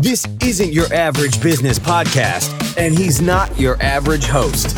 [0.00, 4.74] This isn't your average business podcast, and he's not your average host.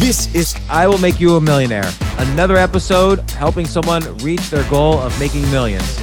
[0.00, 1.88] This is I Will Make You a Millionaire.
[2.18, 5.96] Another episode helping someone reach their goal of making millions.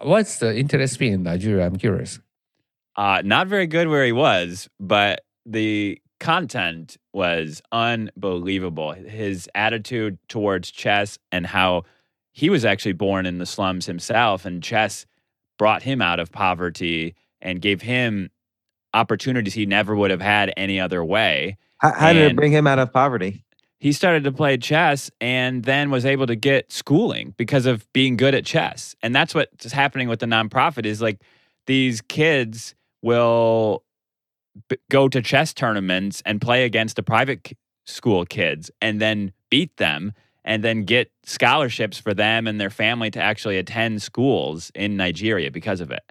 [0.00, 1.66] What's the interest me in Nigeria?
[1.66, 2.20] I'm curious.
[2.94, 8.92] Uh, not very good where he was, but the content was unbelievable.
[8.92, 11.84] His attitude towards chess and how
[12.30, 15.06] he was actually born in the slums himself, and chess
[15.58, 18.30] brought him out of poverty and gave him
[18.94, 21.56] opportunities he never would have had any other way.
[21.78, 23.44] How, how did it bring him out of poverty?
[23.78, 28.16] He started to play chess and then was able to get schooling because of being
[28.16, 28.94] good at chess.
[29.02, 31.22] And that's what's happening with the nonprofit is like
[31.66, 33.82] these kids will
[34.68, 39.32] b- go to chess tournaments and play against the private k- school kids and then
[39.50, 40.12] beat them
[40.44, 45.50] and then get scholarships for them and their family to actually attend schools in Nigeria
[45.50, 46.02] because of it.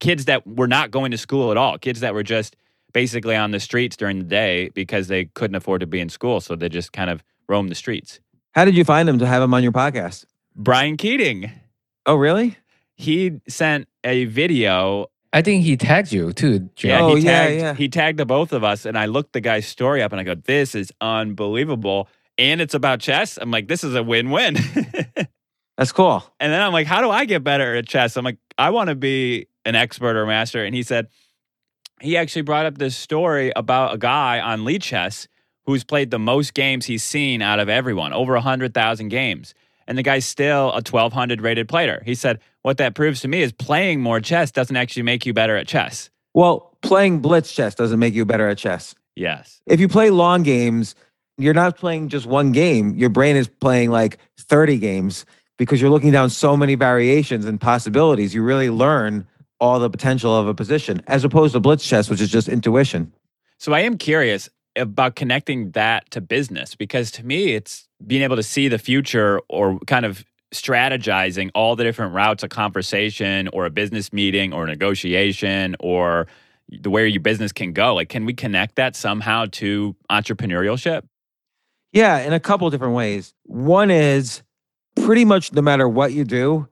[0.00, 2.56] Kids that were not going to school at all, kids that were just
[2.92, 6.40] basically on the streets during the day because they couldn't afford to be in school.
[6.40, 8.20] So they just kind of roamed the streets.
[8.52, 10.24] How did you find him to have him on your podcast?
[10.54, 11.50] Brian Keating,
[12.06, 12.56] Oh, really?
[12.94, 16.88] he sent a video I think he tagged you too, Jay.
[16.88, 17.74] Yeah, Oh, he yeah, tagged yeah.
[17.74, 20.24] he tagged the both of us, and I looked the guy's story up, and I
[20.24, 23.38] go, "This is unbelievable." And it's about chess.
[23.40, 24.56] I'm like, "This is a win-win."
[25.78, 26.24] That's cool.
[26.40, 28.88] and then I'm like, "How do I get better at chess?" I'm like, "I want
[28.88, 31.08] to be an expert or master." And he said
[32.00, 35.26] he actually brought up this story about a guy on Lichess
[35.64, 39.52] who's played the most games he's seen out of everyone, over hundred thousand games.
[39.88, 42.02] And the guy's still a 1200 rated player.
[42.04, 45.32] He said, What that proves to me is playing more chess doesn't actually make you
[45.32, 46.10] better at chess.
[46.34, 48.92] Well, playing blitz chess doesn't make you better at chess.
[49.14, 49.60] Yes.
[49.66, 50.96] If you play long games,
[51.38, 52.96] you're not playing just one game.
[52.96, 55.24] Your brain is playing like 30 games
[55.58, 58.34] because you're looking down so many variations and possibilities.
[58.34, 59.28] You really learn
[59.60, 63.12] all the potential of a position as opposed to blitz chess, which is just intuition.
[63.58, 68.34] So I am curious about connecting that to business because to me, it's being able
[68.34, 73.66] to see the future or kind of strategizing all the different routes of conversation or
[73.66, 76.26] a business meeting or negotiation or
[76.68, 77.94] the where your business can go.
[77.94, 81.02] Like, can we connect that somehow to entrepreneurship?
[81.92, 83.34] Yeah, in a couple different ways.
[83.44, 84.42] One is
[84.96, 86.68] pretty much no matter what you do,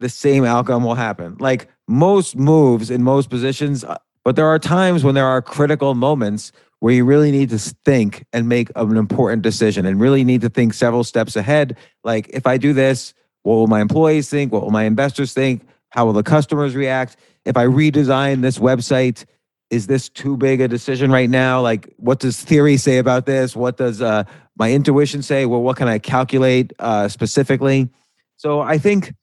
[0.00, 1.36] the same outcome will happen.
[1.38, 5.94] Like most moves in most positions, uh, but there are times when there are critical
[5.94, 10.42] moments where you really need to think and make an important decision and really need
[10.42, 11.76] to think several steps ahead.
[12.04, 14.52] Like, if I do this, what will my employees think?
[14.52, 15.66] What will my investors think?
[15.90, 17.16] How will the customers react?
[17.44, 19.24] If I redesign this website,
[19.70, 21.60] is this too big a decision right now?
[21.60, 23.56] Like, what does theory say about this?
[23.56, 24.24] What does uh,
[24.56, 25.46] my intuition say?
[25.46, 27.88] Well, what can I calculate uh, specifically?
[28.36, 29.14] So I think,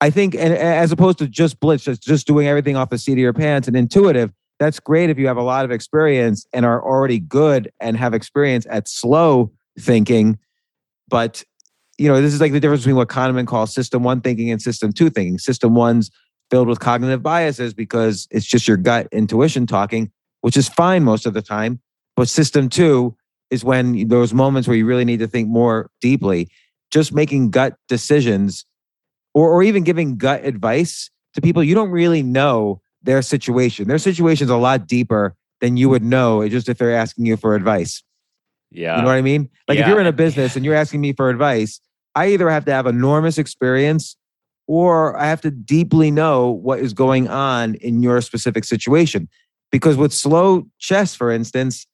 [0.00, 3.12] I think, and as opposed to just blitz, just just doing everything off the seat
[3.12, 6.64] of your pants and intuitive, that's great if you have a lot of experience and
[6.64, 10.38] are already good and have experience at slow thinking.
[11.08, 11.44] But
[11.98, 14.60] you know, this is like the difference between what Kahneman calls system one thinking and
[14.60, 15.38] system two thinking.
[15.38, 16.10] System one's
[16.50, 20.10] filled with cognitive biases because it's just your gut intuition talking,
[20.40, 21.80] which is fine most of the time.
[22.16, 23.16] But system two
[23.50, 26.48] is when those moments where you really need to think more deeply,
[26.90, 28.64] just making gut decisions
[29.34, 33.88] or, or even giving gut advice to people you don't really know their situation.
[33.88, 37.36] Their situation's a lot deeper than you would know eh, just if they're asking you
[37.36, 38.02] for advice.
[38.70, 38.96] Yeah.
[38.96, 39.50] You know what I mean?
[39.68, 41.80] Like if you're in a business and you're asking me for advice,
[42.14, 44.16] I either have to have enormous experience
[44.66, 49.28] or I have to deeply know what is going on in your specific situation.
[49.70, 51.86] Because with slow chess, for instance,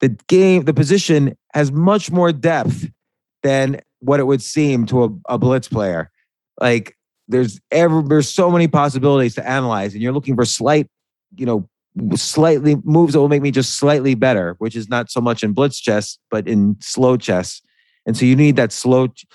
[0.00, 2.88] the game, the position has much more depth
[3.42, 6.10] than what it would seem to a, a blitz player.
[6.60, 6.96] Like
[7.32, 10.88] there's ever there's so many possibilities to analyze, and you're looking for slight,
[11.36, 11.68] you know,
[12.14, 15.52] slightly moves that will make me just slightly better, which is not so much in
[15.52, 17.60] blitz chess, but in slow chess.
[18.06, 19.26] And so you need that slow ch-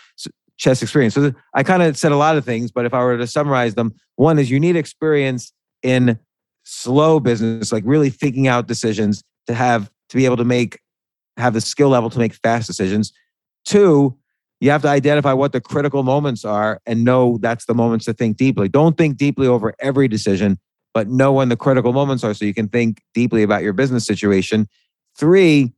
[0.58, 1.14] chess experience.
[1.14, 3.76] So I kind of said a lot of things, but if I were to summarize
[3.76, 5.54] them, one is you need experience
[5.84, 6.20] in
[6.64, 10.80] slow business, like really thinking out decisions to have to be able to make
[11.38, 13.14] have the skill level to make fast decisions.
[13.64, 14.18] Two,
[14.60, 18.14] you have to identify what the critical moments are and know that's the moments to
[18.14, 18.68] think deeply.
[18.68, 20.58] Don't think deeply over every decision,
[20.94, 24.06] but know when the critical moments are so you can think deeply about your business
[24.06, 24.68] situation.
[25.18, 25.74] Three,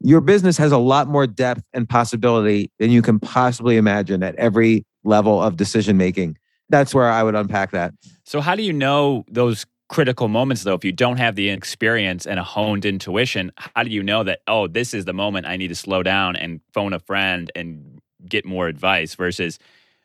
[0.00, 4.34] your business has a lot more depth and possibility than you can possibly imagine at
[4.36, 6.38] every level of decision making.
[6.68, 7.92] That's where I would unpack that.
[8.24, 10.74] So, how do you know those critical moments, though?
[10.74, 14.40] If you don't have the experience and a honed intuition, how do you know that,
[14.46, 17.99] oh, this is the moment I need to slow down and phone a friend and
[18.28, 19.58] get more advice versus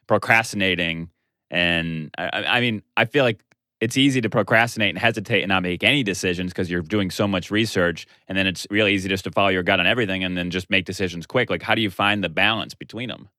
[0.07, 1.09] procrastinating?
[1.51, 3.41] And I, I mean, I feel like
[3.81, 7.27] it's easy to procrastinate and hesitate and not make any decisions because you're doing so
[7.27, 10.37] much research and then it's really easy just to follow your gut on everything and
[10.37, 11.49] then just make decisions quick.
[11.49, 13.29] Like how do you find the balance between them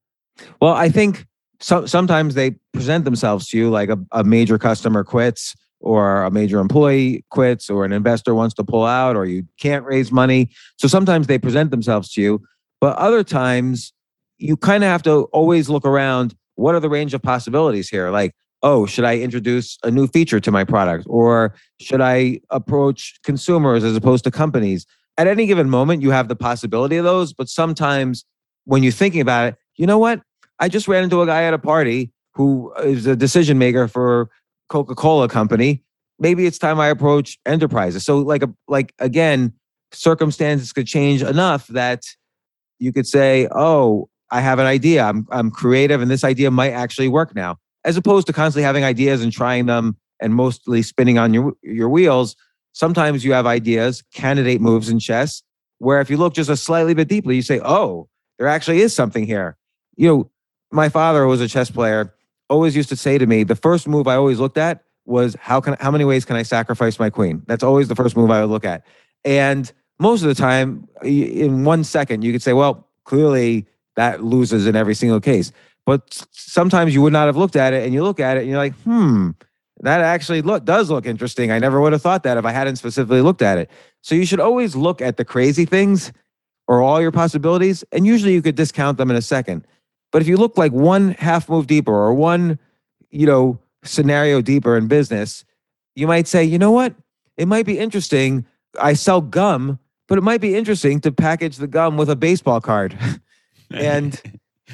[0.61, 1.27] well i think
[1.61, 6.31] so, sometimes they present themselves to you like a, a major customer quits or a
[6.31, 10.51] major employee quits or an investor wants to pull out or you can't raise money.
[10.79, 12.43] So sometimes they present themselves to you
[12.81, 13.93] but other times
[14.39, 18.11] you kind of have to always look around what are the range of possibilities here
[18.11, 21.07] like oh, should I introduce a new feature to my product?
[21.09, 24.87] Or should I approach consumers as opposed to companies?
[25.19, 27.33] At any given moment, you have the possibility of those.
[27.33, 28.25] But sometimes
[28.65, 30.21] when you're thinking about it, you know what?
[30.59, 34.31] I just ran into a guy at a party who is a decision maker for
[34.69, 35.85] Coca Cola Company.
[36.19, 38.05] Maybe it's time I approach enterprises.
[38.05, 39.53] So, like, a, like again,
[39.93, 42.03] circumstances could change enough that
[42.79, 45.05] you could say, "Oh, I have an idea.
[45.05, 48.85] I'm I'm creative, and this idea might actually work now." as opposed to constantly having
[48.85, 52.37] ideas and trying them and mostly spinning on your your wheels.
[52.73, 55.43] Sometimes you have ideas, candidate moves in chess,
[55.79, 58.09] where if you look just a slightly bit deeply, you say, "Oh,
[58.39, 59.57] there actually is something here."
[59.97, 60.31] You know,
[60.73, 62.13] my father, who was a chess player,
[62.51, 65.61] always used to say to me, the first move I always looked at was how
[65.61, 67.43] can how many ways can I sacrifice my queen?
[67.47, 68.85] That's always the first move I would look at.
[69.25, 73.67] And most of the time, in one second, you could say, well, clearly
[73.97, 75.53] that loses in every single case.
[75.85, 78.49] But sometimes you would not have looked at it, and you look at it, and
[78.49, 79.31] you're like, hmm,
[79.81, 81.51] that actually look does look interesting.
[81.51, 83.71] I never would have thought that if I hadn't specifically looked at it.
[84.03, 86.13] So you should always look at the crazy things
[86.67, 89.67] or all your possibilities, and usually you could discount them in a second.
[90.13, 92.59] But if you look like one half move deeper or one,
[93.11, 95.45] you know, scenario deeper in business,
[95.95, 96.95] you might say, you know what?
[97.37, 98.47] It might be interesting.
[98.81, 99.79] I sell gum,
[100.09, 102.99] but it might be interesting to package the gum with a baseball card.
[103.71, 104.21] and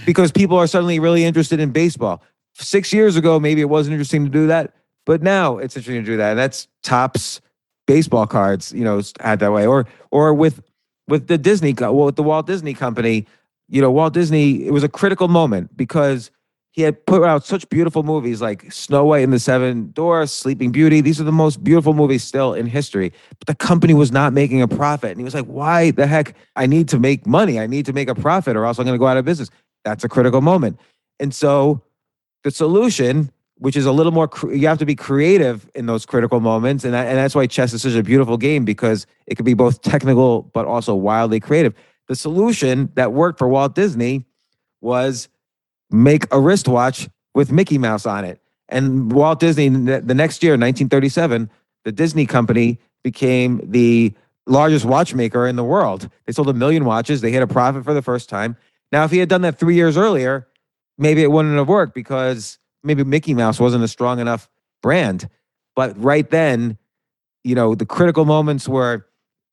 [0.05, 2.23] because people are suddenly really interested in baseball.
[2.55, 4.75] Six years ago, maybe it wasn't interesting to do that,
[5.07, 6.31] but now it's interesting to do that.
[6.31, 7.41] And that's Topps
[7.87, 9.67] baseball cards, you know, had that way.
[9.67, 10.63] Or or with
[11.09, 13.27] with the Disney, well, with the Walt Disney Company,
[13.69, 14.67] you know, Walt Disney.
[14.67, 16.31] It was a critical moment because
[16.73, 20.73] he had put out such beautiful movies like Snow White and the Seven Dwarfs, Sleeping
[20.73, 21.03] Beauty.
[21.03, 23.13] These are the most beautiful movies still in history.
[23.39, 25.11] But the company was not making a profit.
[25.11, 26.35] And he was like, why the heck?
[26.57, 27.61] I need to make money.
[27.61, 29.51] I need to make a profit or else I'm going to go out of business.
[29.85, 30.81] That's a critical moment.
[31.21, 31.83] And so
[32.43, 36.41] the solution, which is a little more, you have to be creative in those critical
[36.41, 36.85] moments.
[36.85, 39.53] And, that, and that's why chess is such a beautiful game because it can be
[39.53, 41.75] both technical, but also wildly creative.
[42.09, 44.25] The solution that worked for Walt Disney
[44.81, 45.29] was
[45.93, 48.41] make a wristwatch with Mickey Mouse on it.
[48.69, 51.51] And Walt Disney, the next year, 1937,
[51.85, 54.15] the Disney company became the
[54.47, 56.09] largest watchmaker in the world.
[56.27, 57.21] They sold a million watches.
[57.21, 58.57] They hit a profit for the first time.
[58.91, 60.49] Now, if he had done that three years earlier,
[60.99, 64.49] maybe it wouldn't have worked because maybe Mickey Mouse wasn't a strong enough
[64.83, 65.29] brand.
[65.75, 66.79] But right then,
[67.45, 69.07] you know, the critical moments where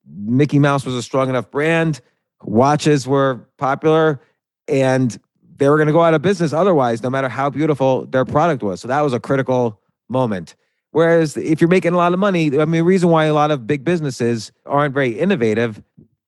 [0.06, 2.02] Mickey Mouse was a strong enough brand,
[2.44, 4.22] watches were popular,
[4.68, 5.20] and
[5.60, 8.64] they were going to go out of business otherwise, no matter how beautiful their product
[8.64, 8.82] was.
[8.82, 10.56] So that was a critical moment.
[10.92, 13.52] Whereas if you're making a lot of money, I mean, the reason why a lot
[13.52, 15.84] of big businesses aren't very innovative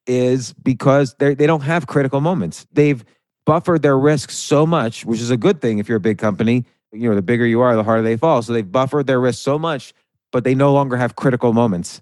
[0.05, 2.67] is because they they don't have critical moments.
[2.73, 3.03] They've
[3.45, 6.65] buffered their risk so much, which is a good thing if you're a big company.
[6.91, 8.41] You know, the bigger you are, the harder they fall.
[8.41, 9.93] So they've buffered their risk so much,
[10.31, 12.01] but they no longer have critical moments,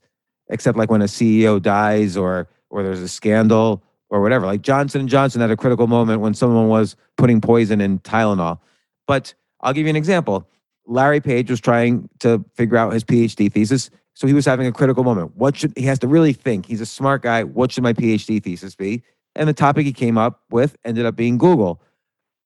[0.49, 4.45] except like when a CEO dies or or there's a scandal or whatever.
[4.45, 8.59] Like Johnson and Johnson had a critical moment when someone was putting poison in Tylenol.
[9.07, 10.47] But I'll give you an example.
[10.85, 13.89] Larry Page was trying to figure out his PhD thesis.
[14.15, 15.35] So he was having a critical moment.
[15.35, 16.65] What should he has to really think?
[16.65, 17.43] He's a smart guy.
[17.43, 19.03] What should my PhD thesis be?
[19.35, 21.81] And the topic he came up with ended up being Google.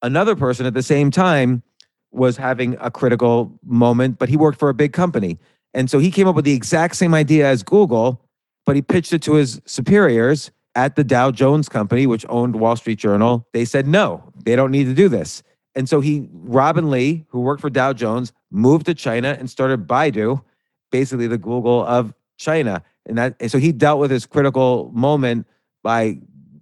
[0.01, 1.63] Another person at the same time
[2.11, 5.39] was having a critical moment, but he worked for a big company.
[5.73, 8.21] And so he came up with the exact same idea as Google,
[8.65, 12.75] but he pitched it to his superiors at the Dow Jones Company, which owned Wall
[12.75, 13.47] Street Journal.
[13.53, 15.43] They said, no, they don't need to do this.
[15.75, 19.87] And so he, Robin Li, who worked for Dow Jones, moved to China and started
[19.87, 20.43] Baidu,
[20.91, 22.83] basically the Google of China.
[23.05, 25.47] And that, and so he dealt with his critical moment
[25.83, 26.19] by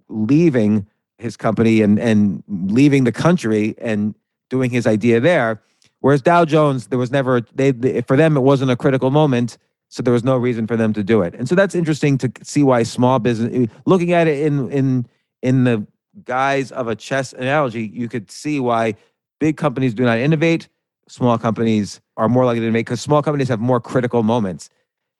[0.08, 0.86] leaving
[1.18, 4.14] his company and and leaving the country and
[4.50, 5.62] doing his idea there.
[6.00, 9.56] Whereas Dow Jones, there was never they, they for them it wasn't a critical moment,
[9.92, 11.34] so there was no reason for them to do it.
[11.34, 15.06] And so that's interesting to see why small business, eh, looking at it in in
[15.42, 15.86] in the
[16.24, 18.94] guise of a chess analogy, you could see why
[19.38, 20.66] big companies do not innovate,
[21.08, 24.70] small companies are more likely to innovate because small companies have more critical moments.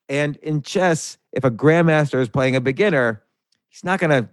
[0.09, 3.23] And in chess, if a grandmaster is playing a beginner,
[3.69, 4.27] he's not going to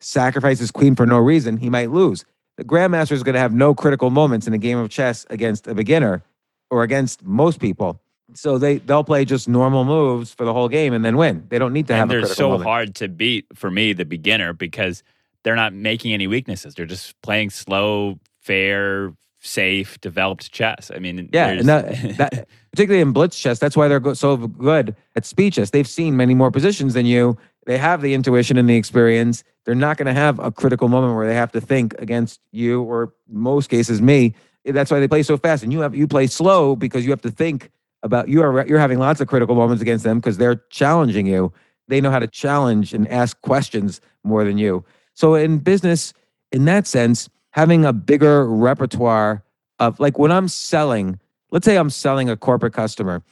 [0.00, 1.58] sacrifice his queen for no reason.
[1.58, 2.24] He might lose.
[2.56, 5.66] The grandmaster is going to have no critical moments in a game of chess against
[5.66, 6.24] a beginner
[6.70, 8.00] or against most people.
[8.34, 11.46] So they they'll play just normal moves for the whole game and then win.
[11.48, 12.10] They don't need to have.
[12.10, 12.64] and a they're so moment.
[12.64, 15.02] hard to beat for me, the beginner, because
[15.42, 16.74] they're not making any weaknesses.
[16.74, 20.90] They're just playing slow, fair, safe, developed chess.
[20.94, 21.86] I mean, Yeah, and that,
[22.18, 25.70] that particularly in blitz chess, that's why they're so good at speed chess.
[25.70, 27.36] They've seen many more positions than you.
[27.66, 29.44] They have the intuition and the experience.
[29.64, 32.82] They're not going to have a critical moment where they have to think against you,
[32.82, 34.34] or most cases me.
[34.64, 35.62] That's why they play so fast.
[35.62, 37.70] And you have you play slow because you have to think
[38.02, 41.52] about you are you're having lots of critical moments against them because they're challenging you.
[41.88, 44.84] They know how to challenge and ask questions more than you.
[45.14, 46.12] So in business,
[46.50, 49.44] in that sense, having a bigger repertoire
[49.78, 51.18] of like when I'm selling,
[51.50, 53.22] let's say I'm selling a corporate customer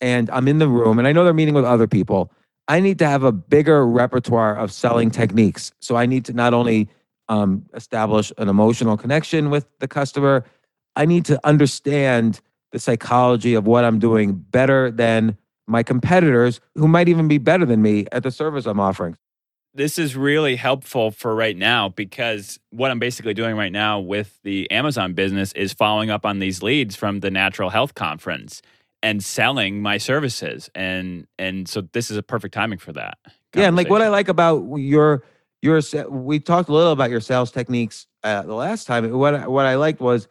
[0.00, 2.32] and I'm in the room and I know they're meeting with other people.
[2.68, 5.72] I need to have a bigger repertoire of selling techniques.
[5.80, 6.88] So I need to not only
[7.28, 10.44] um, establish an emotional connection with the customer,
[10.96, 12.40] I need to understand
[12.72, 15.36] the psychology of what I'm doing better than
[15.66, 19.16] my competitors who might even be better than me at the service I'm offering.
[19.72, 24.38] this is really helpful for right now because what I'm basically doing right now with
[24.42, 28.62] the Amazon business is following up on these leads from the Natural Health Conference
[29.02, 30.70] and selling my services.
[30.74, 33.18] And and so this is a perfect timing for that.
[33.54, 35.22] Yeah, and like what I like about your
[35.62, 39.10] your we talked a little about your sales techniques uh, the last time.
[39.12, 40.26] What what I liked was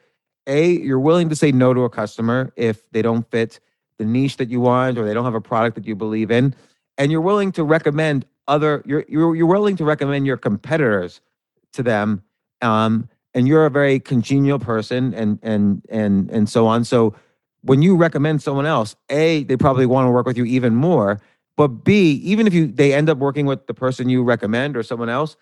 [0.49, 3.61] a you're willing to say no to a customer if they don't fit
[3.97, 6.53] the niche that you want or they don't have a product that you believe in,
[6.97, 11.21] and you're willing to recommend other you're you're, you're willing to recommend your competitors
[11.73, 12.23] to them.
[12.61, 16.83] Um, and you're a very congenial person, and and and and so on.
[16.83, 17.15] So
[17.61, 21.21] when you recommend someone else, a they probably want to work with you even more.
[21.55, 24.83] But B, even if you they end up working with the person you recommend or
[24.83, 25.35] someone else,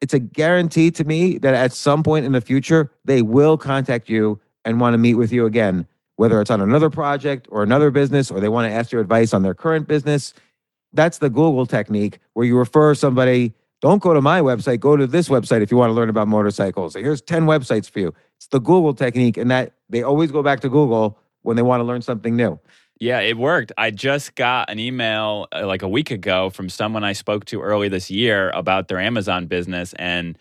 [0.00, 4.08] it's a guarantee to me that at some point in the future they will contact
[4.08, 7.90] you and want to meet with you again, whether it's on another project or another
[7.90, 10.34] business, or they want to ask your advice on their current business.
[10.92, 13.54] That's the Google technique where you refer somebody.
[13.80, 14.80] Don't go to my website.
[14.80, 16.94] Go to this website if you want to learn about motorcycles.
[16.94, 18.14] Here's 10 websites for you.
[18.36, 21.80] It's the Google technique, and that they always go back to Google when they want
[21.80, 22.58] to learn something new.
[22.98, 23.72] Yeah, it worked.
[23.78, 27.60] I just got an email uh, like a week ago from someone I spoke to
[27.60, 30.36] early this year about their Amazon business, and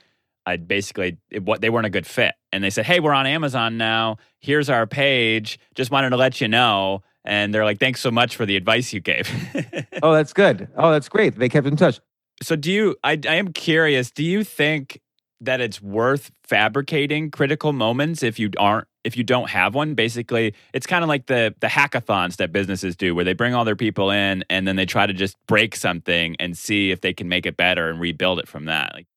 [0.45, 2.35] I basically what they weren't a good fit.
[2.51, 4.17] And they said, "Hey, we're on Amazon now.
[4.39, 5.59] Here's our page.
[5.75, 8.93] Just wanted to let you know." And they're like, "Thanks so much for the advice
[8.93, 9.29] you gave."
[10.03, 10.67] Oh, that's good.
[10.75, 11.39] Oh, that's great.
[11.39, 11.99] They kept in touch.
[12.43, 12.95] so, do you?
[13.03, 14.11] I, I am curious.
[14.11, 14.99] Do you think
[15.41, 20.53] that it's worth fabricating critical moments if you aren't if you don't have one basically
[20.73, 23.75] it's kind of like the the hackathons that businesses do where they bring all their
[23.75, 27.27] people in and then they try to just break something and see if they can
[27.27, 29.07] make it better and rebuild it from that like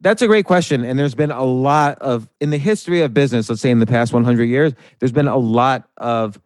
[0.00, 0.84] That's a great question.
[0.84, 3.86] And there's been a lot of, in the history of business, let's say in the
[3.86, 6.40] past 100 years, there's been a lot of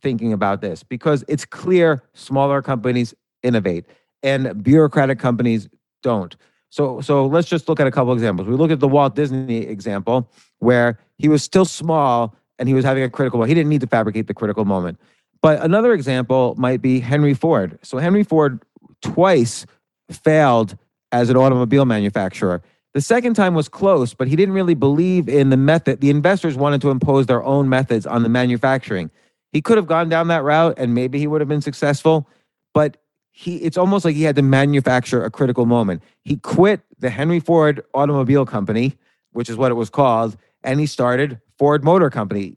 [0.00, 3.86] thinking about this because it's clear smaller companies innovate
[4.22, 5.68] and bureaucratic companies
[6.02, 6.36] don't.
[6.70, 8.46] So, so let's just look at a couple examples.
[8.46, 12.84] We look at the Walt Disney example where he was still small and he was
[12.84, 13.48] having a critical moment.
[13.48, 15.00] He didn't need to fabricate the critical moment.
[15.40, 17.78] But another example might be Henry Ford.
[17.82, 18.62] So Henry Ford
[19.00, 19.64] twice
[20.10, 20.76] failed
[21.12, 22.62] as an automobile manufacturer.
[22.94, 26.00] The second time was close, but he didn't really believe in the method.
[26.00, 29.10] The investors wanted to impose their own methods on the manufacturing.
[29.52, 32.28] He could have gone down that route and maybe he would have been successful,
[32.74, 32.96] but
[33.30, 36.02] he it's almost like he had to manufacture a critical moment.
[36.24, 38.96] He quit the Henry Ford Automobile Company,
[39.32, 42.56] which is what it was called, and he started Ford Motor Company.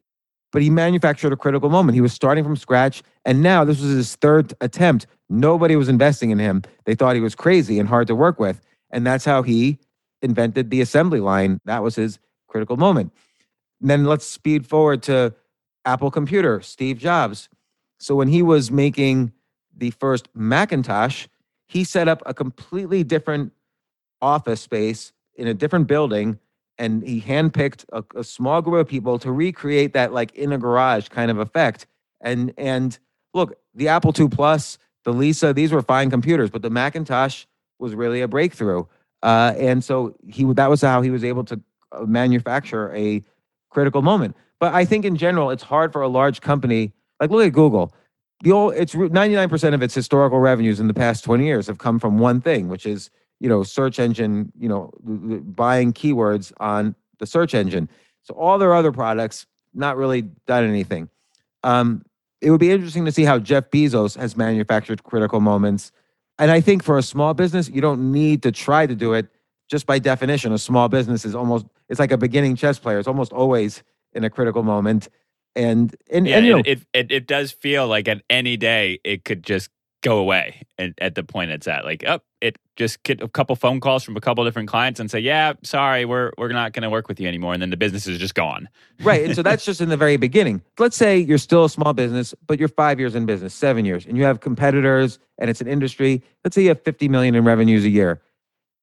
[0.51, 1.95] but he manufactured a critical moment.
[1.95, 5.07] He was starting from scratch, and now this was his third attempt.
[5.29, 6.63] Nobody was investing in him.
[6.85, 8.61] They thought he was crazy and hard to work with,
[8.91, 9.79] and that's how he
[10.21, 11.59] invented the assembly line.
[11.65, 13.11] That was his critical moment.
[13.79, 15.33] And then let's speed forward to
[15.85, 17.49] Apple Computer, Steve Jobs.
[17.99, 19.31] So when he was making
[19.75, 21.27] the first Macintosh,
[21.67, 23.53] he set up a completely different
[24.21, 26.39] office space in a different building
[26.77, 30.57] and he handpicked a, a small group of people to recreate that like in a
[30.57, 31.85] garage kind of effect.
[32.19, 32.97] And and
[33.33, 37.45] look, the Apple II Plus, the Lisa, these were fine computers, but the Macintosh
[37.77, 38.85] was really a breakthrough.
[39.23, 41.59] Uh, and so he that was how he was able to
[41.91, 43.23] uh, manufacture a
[43.69, 44.35] critical moment.
[44.59, 47.93] But I think in general, it's hard for a large company like look at Google.
[48.43, 51.99] The old, it's 99% of its historical revenues in the past 20 years have come
[51.99, 53.11] from one thing, which is
[53.41, 57.89] you know search engine you know buying keywords on the search engine
[58.21, 61.09] so all their other products not really done anything
[61.63, 62.03] um,
[62.39, 65.91] it would be interesting to see how jeff bezos has manufactured critical moments
[66.41, 69.27] and i think for a small business you don't need to try to do it.
[69.69, 72.99] Just by definition a small business is almost it's like a beginning chess player.
[72.99, 75.07] It's almost always in a critical moment.
[75.55, 78.57] And and, Yeah, and you know, it, it, it it does feel like at any
[78.57, 79.69] day it could just
[80.01, 81.85] go away at, at the point it's at.
[81.85, 85.09] Like, up, it just get a couple phone calls from a couple different clients and
[85.09, 87.77] say, "Yeah, sorry, we're we're not going to work with you anymore," and then the
[87.77, 88.67] business is just gone.
[89.03, 89.23] right.
[89.23, 90.61] And so that's just in the very beginning.
[90.79, 94.05] Let's say you're still a small business, but you're five years in business, seven years,
[94.05, 96.23] and you have competitors and it's an industry.
[96.43, 98.21] Let's say you have 50 million in revenues a year.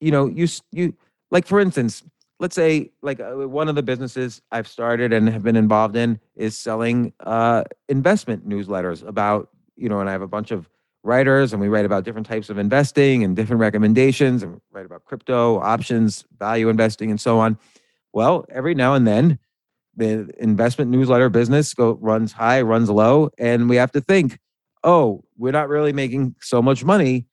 [0.00, 0.94] You know, you, you,
[1.30, 2.02] like for instance,
[2.40, 6.20] let's say like uh, one of the businesses I've started and have been involved in
[6.36, 10.68] is selling uh, investment newsletters about, you know, and I have a bunch of
[11.02, 15.04] writers and we write about different types of investing and different recommendations and write about
[15.04, 17.58] crypto, options, value investing, and so on.
[18.12, 19.38] Well, every now and then,
[19.96, 24.38] the investment newsletter business go runs high, runs low, and we have to think,
[24.84, 27.26] oh, we're not really making so much money.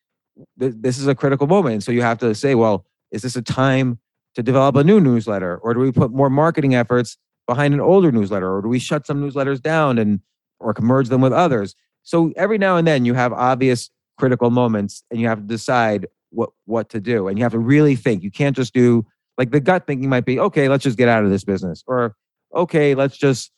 [0.56, 1.74] This is a critical moment.
[1.74, 3.98] And so you have to say, well, is this a time
[4.34, 8.10] to develop a new newsletter, or do we put more marketing efforts behind an older
[8.10, 10.20] newsletter, or do we shut some newsletters down and
[10.58, 11.74] or merge them with others?
[12.06, 16.06] So every now and then you have obvious critical moments, and you have to decide
[16.30, 18.22] what what to do, and you have to really think.
[18.22, 19.04] You can't just do
[19.36, 22.14] like the gut thinking might be, okay, let's just get out of this business, or
[22.54, 23.50] okay, let's just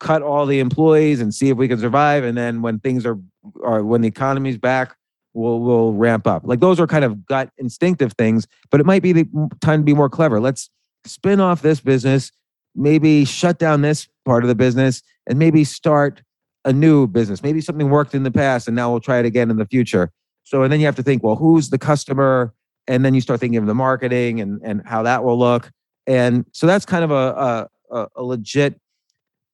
[0.00, 2.24] cut all the employees and see if we can survive.
[2.24, 3.18] And then when things are,
[3.60, 4.94] or when the economy's back,
[5.32, 6.42] we'll we'll ramp up.
[6.44, 9.26] Like those are kind of gut instinctive things, but it might be the
[9.62, 10.40] time to be more clever.
[10.40, 10.68] Let's
[11.06, 12.32] spin off this business,
[12.74, 16.22] maybe shut down this part of the business, and maybe start
[16.68, 17.42] a new business.
[17.42, 20.12] Maybe something worked in the past, and now we'll try it again in the future.
[20.44, 22.52] So, and then you have to think, well, who's the customer?
[22.86, 25.70] And then you start thinking of the marketing and and how that will look.
[26.06, 28.78] And so that's kind of a a, a- legit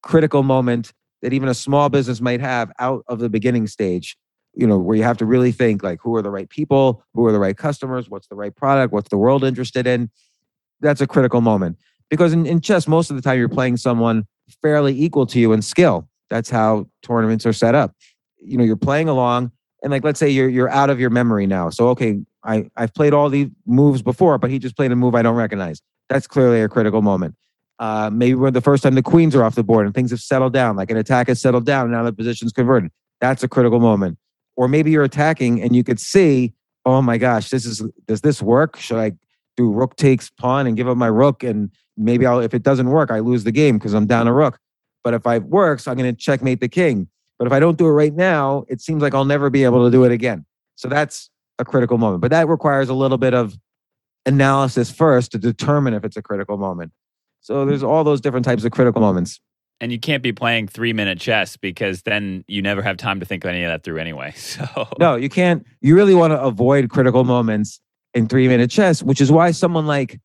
[0.02, 4.16] critical moment that even a small business might have out of the beginning stage
[4.56, 7.24] you know where you have to really think like who are the right people who
[7.24, 10.10] are the right customers what's the right product what's the world interested in
[10.80, 11.78] that's a critical moment
[12.10, 14.26] because in, in chess most of the time you're playing someone
[14.60, 17.94] fairly equal to you in skill that's how tournaments are set up
[18.40, 19.50] you know you're playing along
[19.82, 22.92] and like let's say you're you're out of your memory now so okay i i've
[22.94, 26.26] played all these moves before but he just played a move i don't recognize that's
[26.26, 27.34] clearly a critical moment
[27.78, 30.20] uh, maybe we're the first time the queens are off the board and things have
[30.20, 31.90] settled down, like an attack has settled down.
[31.90, 32.90] Now the position's converted.
[33.20, 34.18] That's a critical moment.
[34.56, 38.40] Or maybe you're attacking and you could see, oh my gosh, this is does this
[38.40, 38.76] work?
[38.76, 39.12] Should I
[39.56, 41.42] do rook takes pawn and give up my rook?
[41.42, 44.32] And maybe I'll if it doesn't work, I lose the game because I'm down a
[44.32, 44.58] rook.
[45.04, 47.08] But if it works, I'm going to checkmate the king.
[47.38, 49.84] But if I don't do it right now, it seems like I'll never be able
[49.84, 50.46] to do it again.
[50.76, 52.22] So that's a critical moment.
[52.22, 53.56] But that requires a little bit of
[54.26, 56.92] analysis first to determine if it's a critical moment.
[57.40, 59.40] So there's all those different types of critical moments.
[59.80, 63.26] And you can't be playing three minute chess because then you never have time to
[63.26, 64.32] think any of that through anyway.
[64.36, 65.66] So No, you can't.
[65.80, 67.80] You really want to avoid critical moments
[68.14, 70.20] in three minute chess, which is why someone like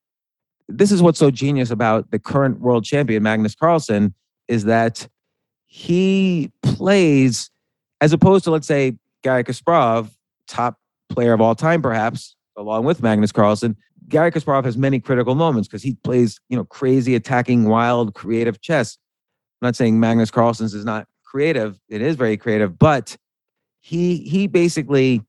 [0.69, 4.13] this is what's so genius about the current world champion, Magnus Carlsen,
[4.49, 5.07] is that
[5.67, 7.49] he plays
[8.01, 10.09] as opposed to, let's say, Gary Kasparov,
[10.47, 10.77] top
[11.09, 13.75] player of all time, perhaps, along with Magnus Carlsen.
[14.07, 18.59] Gary Kasparov has many critical moments because he plays, you know, crazy, attacking, wild, creative
[18.61, 18.97] chess.
[19.61, 23.15] I'm not saying Magnus Carlsen's is not creative; it is very creative, but
[23.81, 25.21] he he basically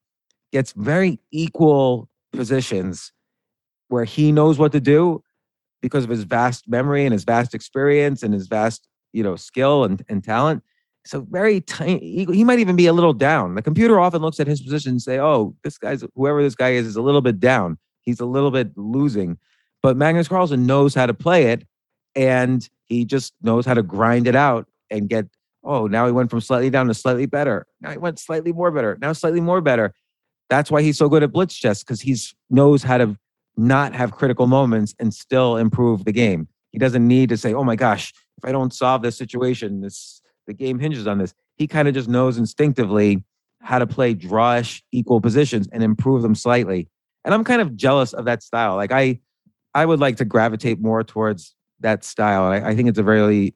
[0.52, 3.12] gets very equal positions
[3.88, 5.22] where he knows what to do
[5.83, 9.85] because of his vast memory and his vast experience and his vast you know skill
[9.85, 10.62] and, and talent
[11.07, 14.40] so very tiny he, he might even be a little down the computer often looks
[14.40, 17.23] at his position and say oh this guy's whoever this guy is is a little
[17.23, 19.38] bit down he's a little bit losing
[19.83, 21.66] but magnus carlsen knows how to play it
[22.14, 25.27] and he just knows how to grind it out and get,
[25.64, 27.66] oh, now he went from slightly down to slightly better.
[27.81, 28.99] Now he went slightly more better.
[29.01, 29.94] Now slightly more better.
[30.49, 33.16] That's why he's so good at blitz chess because he's knows how to
[33.57, 36.49] not have critical moments and still improve the game.
[36.72, 40.22] He doesn't need to say, "Oh my gosh, if I don't solve this situation, this
[40.46, 43.22] the game hinges on this." He kind of just knows instinctively
[43.61, 46.88] how to play drawish equal positions and improve them slightly.
[47.24, 48.76] And I'm kind of jealous of that style.
[48.76, 49.20] Like I
[49.74, 52.44] I would like to gravitate more towards that style.
[52.44, 53.54] I, I think it's a very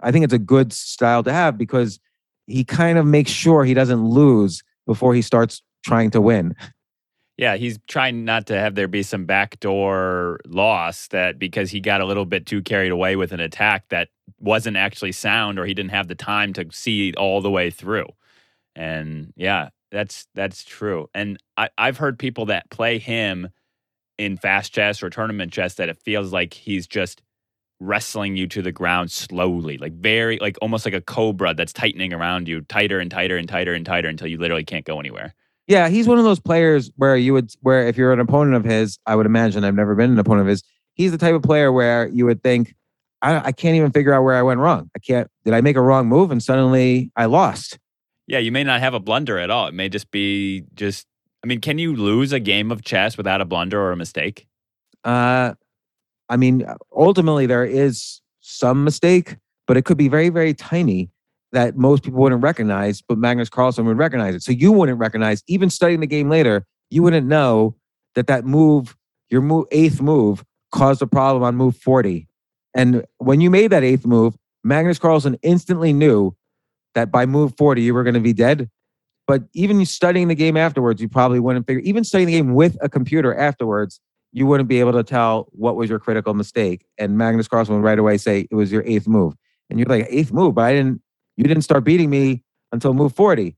[0.00, 1.98] I think it's a good style to have because
[2.46, 6.54] he kind of makes sure he doesn't lose before he starts trying to win.
[7.36, 12.00] Yeah, he's trying not to have there be some backdoor loss that because he got
[12.00, 15.74] a little bit too carried away with an attack that wasn't actually sound or he
[15.74, 18.06] didn't have the time to see all the way through.
[18.76, 21.08] And yeah, that's that's true.
[21.14, 23.50] And I, I've heard people that play him
[24.18, 27.22] in fast chess or tournament chess that it feels like he's just
[27.80, 32.12] wrestling you to the ground slowly, like very like almost like a cobra that's tightening
[32.12, 35.34] around you, tighter and tighter and tighter and tighter until you literally can't go anywhere.
[35.66, 38.64] Yeah, he's one of those players where you would where if you're an opponent of
[38.64, 40.62] his, I would imagine I've never been an opponent of his.
[40.94, 42.74] He's the type of player where you would think,
[43.22, 44.90] I, I can't even figure out where I went wrong.
[44.94, 45.28] I can't.
[45.44, 47.78] Did I make a wrong move and suddenly I lost?
[48.26, 49.66] Yeah, you may not have a blunder at all.
[49.66, 51.06] It may just be just.
[51.42, 54.46] I mean, can you lose a game of chess without a blunder or a mistake?
[55.04, 55.54] Uh,
[56.28, 61.10] I mean, ultimately there is some mistake, but it could be very, very tiny
[61.54, 64.42] that most people wouldn't recognize, but Magnus Carlsen would recognize it.
[64.42, 67.76] So you wouldn't recognize, even studying the game later, you wouldn't know
[68.16, 68.96] that that move,
[69.30, 72.28] your move, eighth move, caused a problem on move 40.
[72.74, 76.36] And when you made that eighth move, Magnus Carlsen instantly knew
[76.96, 78.68] that by move 40, you were going to be dead.
[79.28, 82.76] But even studying the game afterwards, you probably wouldn't figure, even studying the game with
[82.82, 84.00] a computer afterwards,
[84.32, 86.84] you wouldn't be able to tell what was your critical mistake.
[86.98, 89.34] And Magnus Carlsen would right away say it was your eighth move.
[89.70, 91.00] And you're like, eighth move, but I didn't
[91.36, 92.42] you didn't start beating me
[92.72, 93.56] until move 40.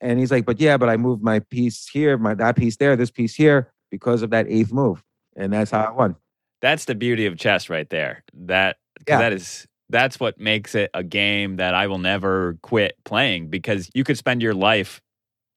[0.00, 2.96] And he's like, but yeah, but I moved my piece here, my that piece there,
[2.96, 5.02] this piece here because of that eighth move.
[5.36, 6.16] And that's how I won.
[6.60, 8.24] That's the beauty of chess right there.
[8.34, 9.18] That yeah.
[9.18, 13.90] that is that's what makes it a game that I will never quit playing because
[13.94, 15.00] you could spend your life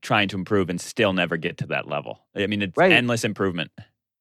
[0.01, 2.19] trying to improve and still never get to that level.
[2.35, 2.91] I mean, it's right.
[2.91, 3.71] endless improvement.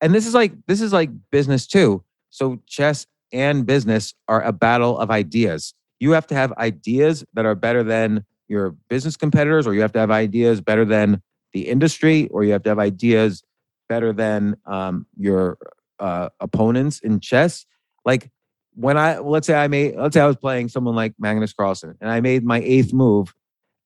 [0.00, 2.02] And this is like this is like business too.
[2.30, 5.74] So chess and business are a battle of ideas
[6.04, 9.92] you have to have ideas that are better than your business competitors, or you have
[9.92, 11.22] to have ideas better than
[11.54, 13.42] the industry, or you have to have ideas
[13.88, 15.56] better than um, your
[15.98, 17.64] uh, opponents in chess.
[18.04, 18.30] Like
[18.74, 21.96] when I let's say I made let's say I was playing someone like Magnus Carlsen
[22.02, 23.34] and I made my eighth move,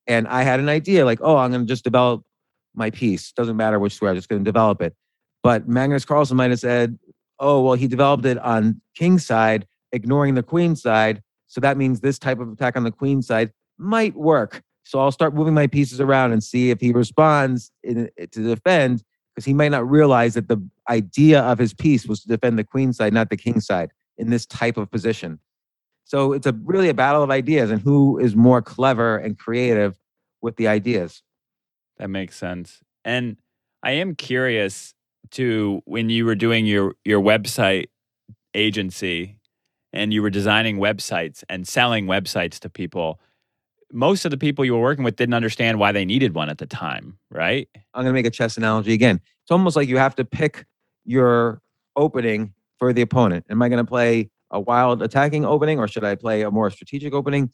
[0.09, 2.25] and I had an idea like, oh, I'm going to just develop
[2.75, 3.31] my piece.
[3.31, 4.97] Doesn't matter which square, I'm just going to develop it.
[5.45, 6.99] But Magnus Carlsen might have said,
[7.39, 11.23] oh, well, he developed it on king side, ignoring the queen side.
[11.49, 14.63] So that means this type of attack on the queen side might work.
[14.85, 18.43] So I'll start moving my pieces around and see if he responds in, eh, to
[18.43, 19.03] defend,
[19.35, 20.59] because he might not realize that the
[20.89, 24.31] idea of his piece was to defend the queen side, not the king side, in
[24.31, 25.41] this type of position.
[26.05, 29.99] So it's a really a battle of ideas and who is more clever and creative
[30.41, 31.23] with the ideas.
[31.99, 32.81] That makes sense.
[33.05, 33.37] And
[33.83, 34.95] I am curious
[35.33, 37.87] to when you were doing your your website
[38.55, 39.38] agency
[39.99, 43.21] and you were designing websites and selling websites to people,
[43.93, 46.59] most of the people you were working with didn't understand why they needed one at
[46.59, 47.69] the time, right?
[47.95, 49.21] I'm going to make a chess analogy again.
[49.43, 50.67] It's almost like you have to pick
[51.05, 51.61] your
[51.97, 53.47] opening for the opponent.
[53.51, 56.71] Am I going to play a wild attacking opening or should I play a more
[56.71, 57.51] strategic opening?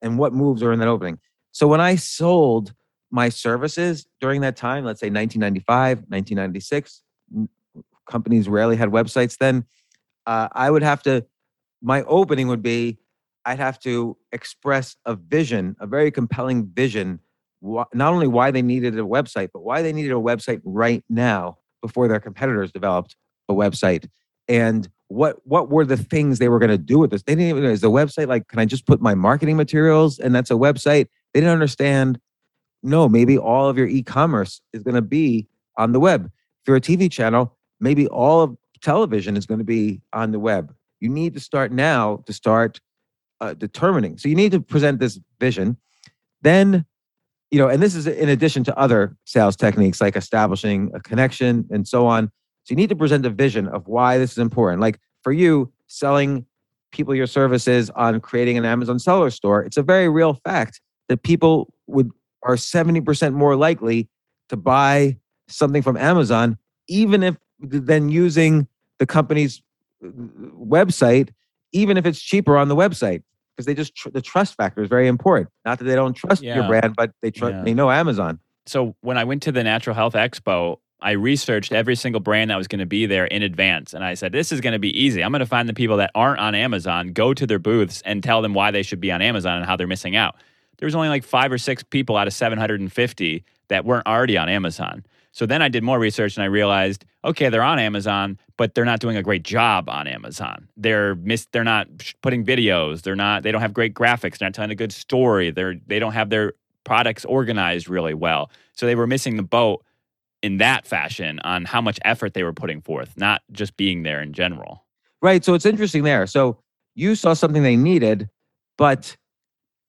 [0.00, 1.18] And what moves are in that opening?
[1.52, 2.74] So when I sold
[3.10, 7.02] my services during that time, let's say 1995, 1996,
[8.08, 9.64] companies rarely had websites then.
[10.26, 11.26] Uh, I would have to
[11.82, 12.98] my opening would be
[13.44, 17.20] I'd have to express a vision, a very compelling vision,
[17.62, 21.56] not only why they needed a website, but why they needed a website right now
[21.80, 23.16] before their competitors developed
[23.48, 24.06] a website.
[24.48, 27.22] And what what were the things they were going to do with this?
[27.22, 30.18] They didn't even know is the website like, can I just put my marketing materials
[30.18, 31.08] and that's a website?
[31.32, 32.20] They didn't understand.
[32.82, 36.26] No, maybe all of your e-commerce is going to be on the web.
[36.26, 40.38] If you're a TV channel, maybe all of television is going to be on the
[40.38, 42.80] web you need to start now to start
[43.40, 44.18] uh, determining.
[44.18, 45.76] So you need to present this vision.
[46.42, 46.84] Then,
[47.50, 51.66] you know, and this is in addition to other sales techniques like establishing a connection
[51.70, 52.30] and so on.
[52.64, 54.80] So you need to present a vision of why this is important.
[54.80, 56.44] Like for you, selling
[56.92, 61.22] people your services on creating an Amazon seller store, it's a very real fact that
[61.22, 62.10] people would
[62.42, 64.08] are 70% more likely
[64.48, 66.56] to buy something from Amazon,
[66.88, 69.62] even if than using the company's
[70.02, 71.30] website,
[71.72, 73.22] even if it's cheaper on the website.
[73.56, 75.48] because they just tr- the trust factor is very important.
[75.64, 77.62] Not that they don't trust your brand, but they trust Yeah.
[77.64, 78.38] they know Amazon.
[78.66, 82.56] so when I went to the Natural Health Expo, I researched every single brand that
[82.56, 83.94] was going to be there in advance.
[83.94, 85.22] And I said, this is going to be easy.
[85.24, 88.22] I'm going to find the people that aren't on Amazon, go to their booths, and
[88.22, 90.36] tell them why they should be on Amazon and how they're missing out.
[90.78, 94.48] There was only like five or six people out of 750 that weren't already on
[94.48, 95.04] Amazon.
[95.32, 98.84] So then I did more research and I realized, okay, they're on Amazon, but they're
[98.84, 100.68] not doing a great job on Amazon.
[100.76, 101.86] They're miss, they're not
[102.20, 103.02] putting videos.
[103.02, 103.44] They're not.
[103.44, 104.38] They don't have great graphics.
[104.38, 105.50] They're not telling a good story.
[105.50, 106.52] They're they don't have their
[106.84, 108.50] products organized really well.
[108.74, 109.82] So they were missing the boat
[110.42, 114.20] in that fashion on how much effort they were putting forth, not just being there
[114.20, 114.84] in general.
[115.22, 115.44] Right.
[115.44, 116.26] So it's interesting there.
[116.26, 116.58] So
[116.94, 118.28] you saw something they needed,
[118.76, 119.16] but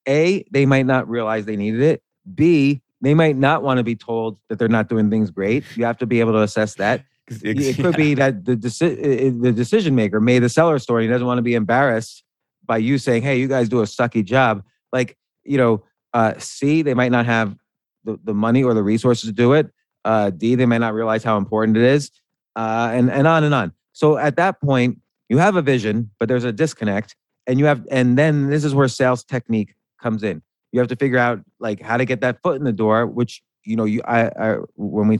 [0.08, 2.03] A, they might not realize they needed it.
[2.36, 5.63] B, they might not want to be told that they're not doing things great.
[5.75, 7.03] You have to be able to assess that.
[7.42, 11.04] It could be that the deci- the decision maker made the seller story.
[11.04, 12.24] He doesn't want to be embarrassed
[12.65, 16.82] by you saying, "Hey, you guys do a sucky job." Like you know, uh, C,
[16.82, 17.56] they might not have
[18.04, 19.72] the, the money or the resources to do it.
[20.06, 22.12] Uh, D, they might not realize how important it is,
[22.56, 23.74] uh, and and on and on.
[23.94, 27.15] So at that point, you have a vision, but there's a disconnect,
[27.48, 30.42] and you have, and then this is where sales technique comes in.
[30.72, 33.42] You have to figure out like how to get that foot in the door, which
[33.65, 35.20] you know, you I, I when we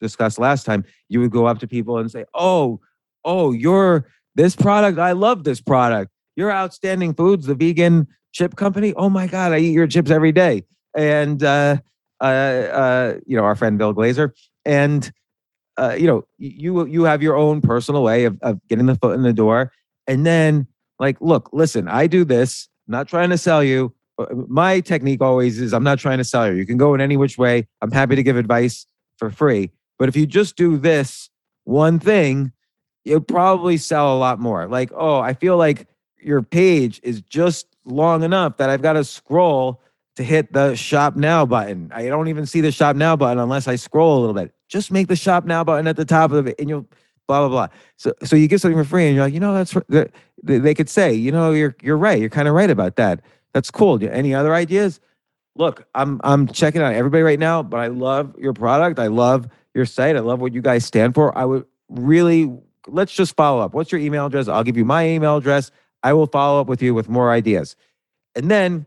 [0.00, 2.80] discussed last time, you would go up to people and say, "Oh,
[3.24, 4.98] oh, you're this product.
[4.98, 6.10] I love this product.
[6.36, 8.94] You're outstanding foods, the vegan chip company.
[8.94, 10.64] Oh my god, I eat your chips every day."
[10.96, 11.78] And uh,
[12.20, 14.32] uh, uh, you know, our friend Bill Glazer,
[14.64, 15.10] and
[15.76, 19.14] uh, you know, you you have your own personal way of of getting the foot
[19.14, 19.72] in the door,
[20.06, 20.66] and then
[21.00, 22.68] like, look, listen, I do this.
[22.86, 23.94] I'm not trying to sell you.
[24.48, 26.54] My technique always is I'm not trying to sell you.
[26.58, 27.66] You can go in any which way.
[27.80, 28.84] I'm happy to give advice
[29.16, 29.70] for free.
[30.00, 31.28] But if you just do this
[31.64, 32.52] one thing,
[33.04, 34.66] you'll probably sell a lot more.
[34.66, 39.04] Like, oh, I feel like your page is just long enough that I've got to
[39.04, 39.82] scroll
[40.16, 41.92] to hit the shop now button.
[41.94, 44.54] I don't even see the shop now button unless I scroll a little bit.
[44.70, 46.86] Just make the shop now button at the top of it and you'll
[47.28, 47.68] blah blah blah.
[47.98, 49.76] So so you get something for free and you're like, you know, that's
[50.42, 52.18] they could say, you know, you're you're right.
[52.18, 53.20] You're kind of right about that.
[53.52, 54.02] That's cool.
[54.02, 54.98] Any other ideas?
[55.56, 58.98] Look, I'm I'm checking out everybody right now, but I love your product.
[58.98, 60.16] I love your site.
[60.16, 61.36] I love what you guys stand for.
[61.36, 62.50] I would really
[62.86, 63.74] let's just follow up.
[63.74, 64.48] What's your email address?
[64.48, 65.70] I'll give you my email address.
[66.02, 67.76] I will follow up with you with more ideas.
[68.34, 68.86] And then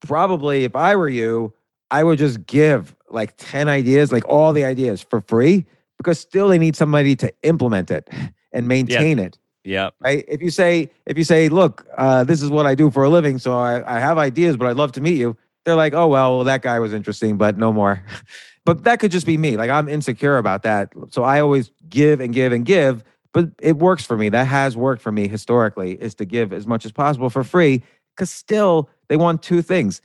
[0.00, 1.52] probably if I were you,
[1.90, 6.48] I would just give like 10 ideas, like all the ideas for free, because still
[6.48, 8.08] they need somebody to implement it
[8.52, 9.38] and maintain it.
[9.64, 9.94] Yep.
[10.00, 10.24] Right.
[10.28, 13.08] If you say, if you say, look, uh, this is what I do for a
[13.08, 15.38] living, so I, I have ideas, but I'd love to meet you.
[15.64, 18.04] They're like, oh well, well, that guy was interesting, but no more.
[18.64, 19.56] but that could just be me.
[19.56, 20.92] Like I'm insecure about that.
[21.10, 24.28] So I always give and give and give, but it works for me.
[24.28, 27.82] That has worked for me historically, is to give as much as possible for free.
[28.16, 30.00] Cause still they want two things.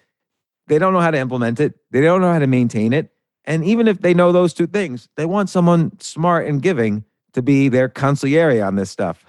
[0.68, 1.76] They don't know how to implement it.
[1.92, 3.12] They don't know how to maintain it.
[3.46, 7.42] And even if they know those two things, they want someone smart and giving to
[7.42, 9.26] be their consigliere on this stuff.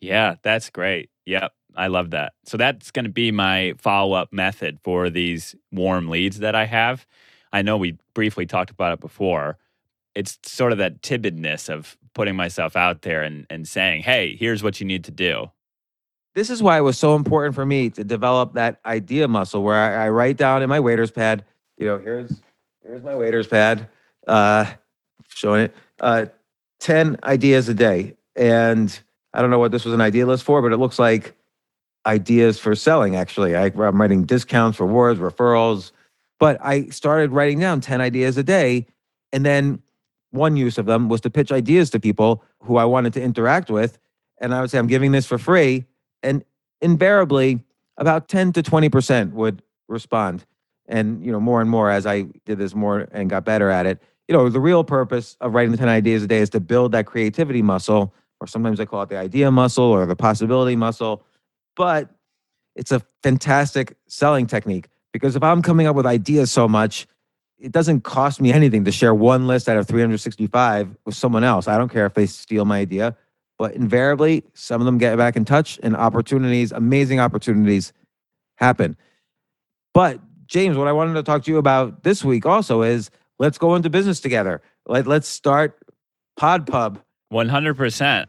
[0.00, 1.10] Yeah, that's great.
[1.26, 1.52] Yep.
[1.74, 2.34] I love that.
[2.44, 6.66] So that's going to be my follow up method for these warm leads that I
[6.66, 7.06] have.
[7.52, 9.58] I know we briefly talked about it before.
[10.14, 14.62] It's sort of that timidness of putting myself out there and, and saying, hey, here's
[14.62, 15.50] what you need to do.
[16.34, 19.76] This is why it was so important for me to develop that idea muscle where
[19.76, 21.44] I, I write down in my waiter's pad,
[21.76, 22.40] you know, here's
[22.82, 23.88] here's my waiter's pad,
[24.26, 24.66] uh,
[25.28, 26.26] showing it, uh,
[26.80, 28.16] 10 ideas a day.
[28.34, 28.98] And
[29.32, 31.34] I don't know what this was an idea list for, but it looks like
[32.06, 33.54] ideas for selling, actually.
[33.54, 35.92] I, I'm writing discounts, rewards, referrals.
[36.42, 38.88] But I started writing down 10 ideas a day.
[39.32, 39.80] And then
[40.32, 43.70] one use of them was to pitch ideas to people who I wanted to interact
[43.70, 43.96] with.
[44.40, 45.84] And I would say, I'm giving this for free.
[46.20, 46.44] And
[46.80, 47.60] invariably,
[47.96, 50.44] about 10 to 20% would respond.
[50.88, 53.86] And, you know, more and more as I did this more and got better at
[53.86, 56.58] it, you know, the real purpose of writing the 10 ideas a day is to
[56.58, 60.74] build that creativity muscle, or sometimes I call it the idea muscle or the possibility
[60.74, 61.22] muscle.
[61.76, 62.10] But
[62.74, 67.06] it's a fantastic selling technique because if I'm coming up with ideas so much,
[67.58, 71.68] it doesn't cost me anything to share one list out of 365 with someone else.
[71.68, 73.16] I don't care if they steal my idea,
[73.58, 77.92] but invariably, some of them get back in touch and opportunities, amazing opportunities
[78.56, 78.96] happen.
[79.94, 83.58] But James, what I wanted to talk to you about this week also is let's
[83.58, 84.60] go into business together.
[84.86, 85.78] Let, let's start
[86.38, 87.00] PodPub.
[87.32, 88.28] 100%.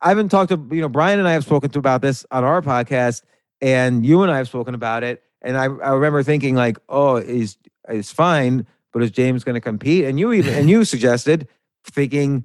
[0.00, 2.44] I haven't talked to you know Brian and I have spoken to about this on
[2.44, 3.22] our podcast,
[3.60, 5.22] and you and I have spoken about it.
[5.42, 7.56] And I, I remember thinking like, oh, is
[7.88, 10.04] is fine, but is James going to compete?
[10.04, 11.48] And you even and you suggested
[11.84, 12.44] thinking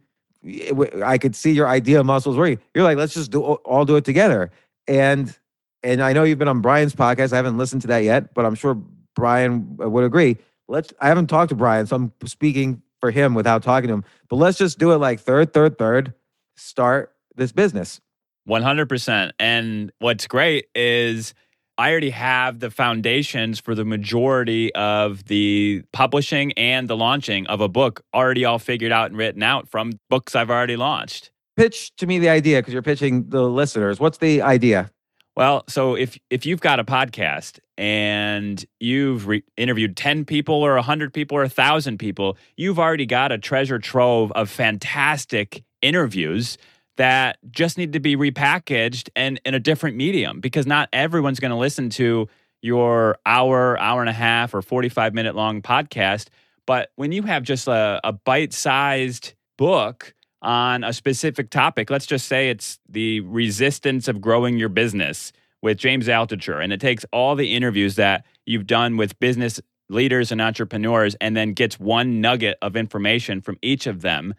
[1.04, 3.95] I could see your idea of muscles where you're like, let's just do all do
[3.95, 4.51] it together.
[4.88, 5.36] And
[5.84, 7.34] and I know you've been on Brian's podcast.
[7.34, 8.76] I haven't listened to that yet, but I'm sure
[9.16, 10.38] Brian uh, would agree.
[10.68, 10.93] Let's.
[10.99, 14.06] I haven't talked to Brian, so I'm speaking for him without talking to him.
[14.30, 16.14] But let's just do it like third, third, third.
[16.56, 17.99] Start this business.
[18.47, 19.31] 100%.
[19.39, 21.34] And what's great is
[21.77, 27.61] I already have the foundations for the majority of the publishing and the launching of
[27.61, 31.31] a book already all figured out and written out from books I've already launched.
[31.57, 33.99] Pitch to me the idea because you're pitching the listeners.
[33.99, 34.91] What's the idea?
[35.36, 40.75] Well, so if if you've got a podcast and you've re- interviewed 10 people or
[40.75, 46.57] 100 people or 1000 people, you've already got a treasure trove of fantastic interviews
[46.97, 51.51] that just need to be repackaged and in a different medium because not everyone's going
[51.51, 52.27] to listen to
[52.61, 56.27] your hour, hour and a half, or 45 minute long podcast.
[56.65, 62.05] But when you have just a, a bite sized book on a specific topic, let's
[62.05, 67.05] just say it's the resistance of growing your business with James Altucher, and it takes
[67.13, 72.19] all the interviews that you've done with business leaders and entrepreneurs and then gets one
[72.21, 74.33] nugget of information from each of them.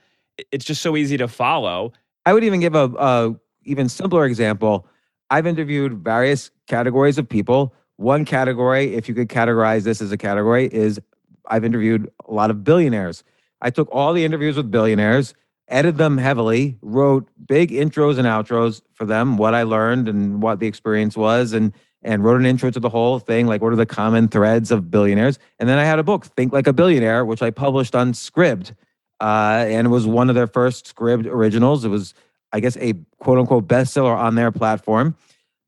[0.51, 1.93] It's just so easy to follow
[2.27, 4.87] I would even give a, a even simpler example.
[5.31, 7.75] I've interviewed various categories of people.
[7.97, 11.01] One category, if you could categorize this as a category, is
[11.47, 13.25] I've interviewed a lot of billionaires.
[13.61, 15.35] I took all the interviews with billionaires,
[15.69, 20.61] edited them heavily, wrote big intros and outros for them, what I learned and what
[20.61, 21.73] the experience was, and
[22.07, 24.91] and wrote an intro to the whole thing, like what are the common threads of
[24.91, 25.39] billionaires.
[25.59, 28.75] And then I had a book, Think Like a Billionaire, which I published on Scribd
[29.21, 31.85] uh, and it was one of their first Scribd originals.
[31.85, 32.15] It was,
[32.53, 35.17] I guess, a quote unquote bestseller on their platform.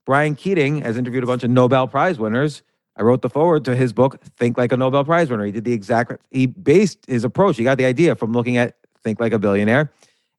[0.04, 2.62] Brian Keating has interviewed a bunch of Nobel Prize winners.
[2.96, 5.44] I wrote the forward to his book, Think Like a Nobel Prize Winner.
[5.44, 7.56] He did the exact, he based his approach.
[7.56, 9.92] He got the idea from looking at Think Like a Billionaire.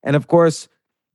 [0.03, 0.68] And of course,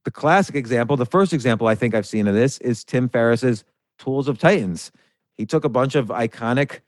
[0.05, 3.65] the classic example, the first example I think I've seen of this is Tim Ferriss's
[3.99, 4.93] Tools of Titans.
[5.37, 6.81] He took a bunch of iconic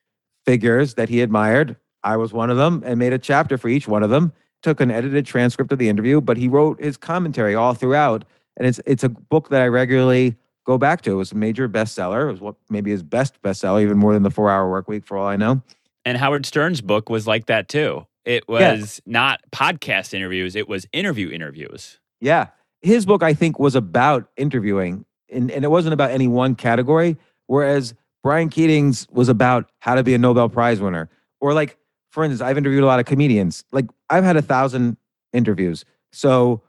[0.45, 1.77] figures that he admired.
[2.03, 4.33] I was one of them and made a chapter for each one of them
[4.65, 8.25] took an edited transcript of the interview, but he wrote his commentary all throughout.
[8.57, 11.12] And it's it's a book that I regularly go back to.
[11.12, 12.29] It was a major bestseller.
[12.29, 15.07] It was what maybe his best bestseller, even more than the Four Hour Work Week,
[15.07, 15.62] for all I know.
[16.05, 18.07] And Howard Stern's book was like that too.
[18.25, 19.12] It was yeah.
[19.12, 22.01] not podcast interviews; it was interview interviews.
[22.21, 22.49] Yeah,
[22.81, 27.19] his book I think was about interviewing, and and it wasn't about any one category.
[27.47, 31.11] Whereas Brian Keating's was about how to be a Nobel Prize winner,
[31.41, 31.77] or like
[32.15, 33.65] for instance, I've interviewed a lot of comedians.
[33.73, 34.99] Like I've had a thousand
[35.33, 35.85] interviews.
[36.12, 36.62] So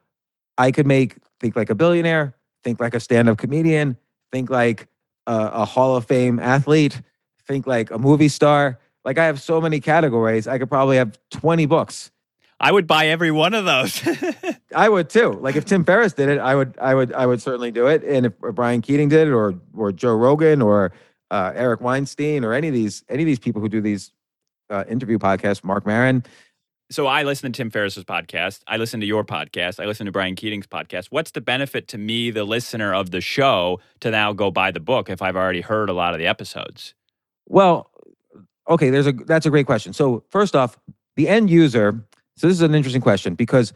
[0.57, 2.33] I could make think like a billionaire,
[2.63, 3.95] think like a stand-up comedian,
[4.31, 4.87] think like
[5.27, 6.99] a, a Hall of Fame athlete,
[7.45, 8.79] think like a movie star.
[9.03, 10.47] Like I have so many categories.
[10.47, 12.09] I could probably have 20 books.
[12.59, 14.01] I would buy every one of those.
[14.75, 15.33] I would too.
[15.33, 18.03] Like if Tim Ferriss did it, I would, I would, I would certainly do it.
[18.03, 20.91] And if Brian Keating did it, or or Joe Rogan, or
[21.29, 24.11] uh, Eric Weinstein, or any of these, any of these people who do these
[24.69, 26.23] uh, interview podcast, Marc Maron.
[26.91, 28.61] So I listen to Tim Ferriss's podcast.
[28.67, 29.81] I listen to your podcast.
[29.81, 31.07] I listen to Brian Keating's podcast.
[31.09, 34.79] What's the benefit to me, the listener of the show, to now go buy the
[34.79, 36.93] book if I've already heard a lot of the episodes?
[37.47, 37.89] Well,
[38.69, 39.93] okay, there's a that's a great question.
[39.93, 40.77] So first off,
[41.15, 41.99] the end user.
[42.37, 43.73] So this is an interesting question because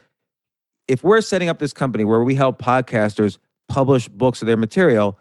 [0.88, 3.38] if we're setting up this company where we help podcasters
[3.70, 5.18] publish books of their material,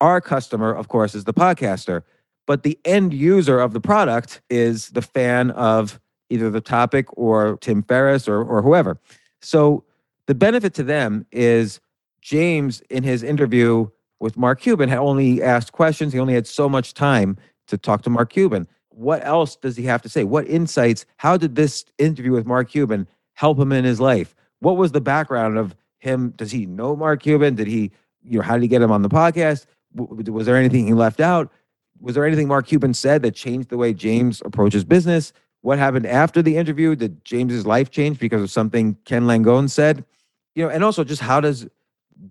[0.00, 2.02] our customer, of course, is the podcaster
[2.48, 7.58] but the end user of the product is the fan of either the topic or
[7.58, 8.98] Tim Ferriss or, or whoever.
[9.42, 9.84] So
[10.26, 11.78] the benefit to them is
[12.22, 13.86] James, in his interview
[14.18, 16.14] with Mark Cuban, had only asked questions.
[16.14, 17.36] He only had so much time
[17.66, 18.66] to talk to Mark Cuban.
[18.88, 20.24] What else does he have to say?
[20.24, 21.04] What insights?
[21.18, 24.34] How did this interview with Mark Cuban help him in his life?
[24.60, 26.30] What was the background of him?
[26.30, 27.56] Does he know Mark Cuban?
[27.56, 27.90] Did he,
[28.22, 29.66] you know, how did he get him on the podcast?
[29.94, 31.52] Was there anything he left out?
[32.00, 35.32] Was there anything Mark Cuban said that changed the way James approaches business?
[35.60, 36.94] What happened after the interview?
[36.94, 40.04] Did James's life change because of something Ken Langone said?
[40.54, 41.68] You know, and also just how does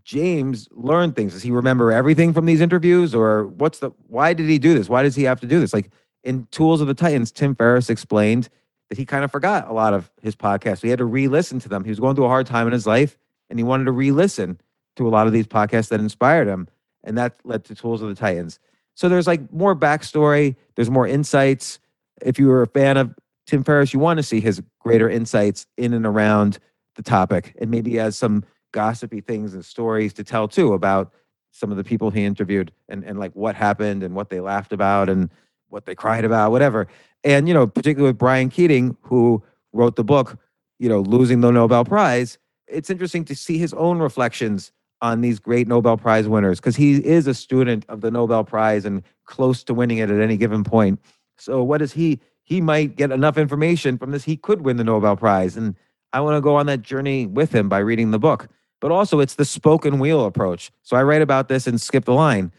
[0.03, 1.33] James learn things?
[1.33, 4.89] Does he remember everything from these interviews, or what's the why did he do this?
[4.89, 5.73] Why does he have to do this?
[5.73, 5.91] Like
[6.23, 8.49] in Tools of the Titans, Tim Ferriss explained
[8.89, 10.79] that he kind of forgot a lot of his podcasts.
[10.79, 11.83] So he had to re-listen to them.
[11.83, 13.17] He was going through a hard time in his life,
[13.49, 14.59] and he wanted to re-listen
[14.95, 16.67] to a lot of these podcasts that inspired him,
[17.03, 18.59] and that led to Tools of the Titans.
[18.97, 20.55] So there's like more backstory.
[20.75, 21.77] There's more insights.
[22.23, 23.13] If you were a fan of
[23.45, 26.57] Tim Ferriss, you want to see his greater insights in and around
[26.95, 31.13] the topic, and maybe he has some gossipy things and stories to tell too about
[31.51, 34.73] some of the people he interviewed and, and like what happened and what they laughed
[34.73, 35.29] about and
[35.69, 36.87] what they cried about, whatever.
[37.23, 39.43] And, you know, particularly with Brian Keating, who
[39.73, 40.39] wrote the book,
[40.79, 44.71] you know, losing the Nobel Prize, it's interesting to see his own reflections
[45.01, 48.85] on these great Nobel Prize winners because he is a student of the Nobel Prize
[48.85, 50.99] and close to winning it at any given point.
[51.37, 52.19] So, what is he?
[52.43, 55.57] He might get enough information from this, he could win the Nobel Prize.
[55.57, 55.75] And
[56.13, 58.47] I want to go on that journey with him by reading the book.
[58.79, 60.71] But also, it's the spoken wheel approach.
[60.83, 62.51] So, I write about this and skip the line.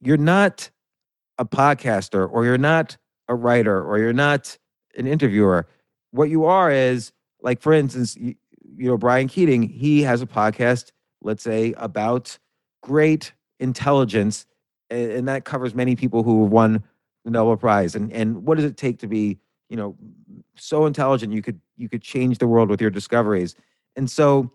[0.00, 0.70] You're not
[1.38, 2.96] a podcaster, or you're not
[3.28, 4.58] a writer, or you're not
[4.96, 5.66] an interviewer.
[6.10, 8.34] What you are is, like, for instance, you,
[8.76, 10.90] you know, Brian Keating, he has a podcast
[11.22, 12.38] let's say, about
[12.82, 14.46] great intelligence,
[14.90, 16.82] and that covers many people who have won
[17.24, 17.94] the Nobel Prize.
[17.94, 19.96] And and what does it take to be, you know,
[20.56, 23.54] so intelligent you could you could change the world with your discoveries?
[23.96, 24.52] And so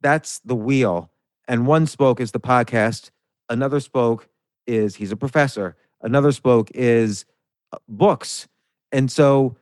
[0.00, 1.10] that's the wheel.
[1.48, 3.10] And one spoke is the podcast.
[3.48, 4.28] Another spoke
[4.66, 5.76] is he's a professor.
[6.00, 7.24] Another spoke is
[7.72, 8.48] uh, books.
[8.90, 9.56] And so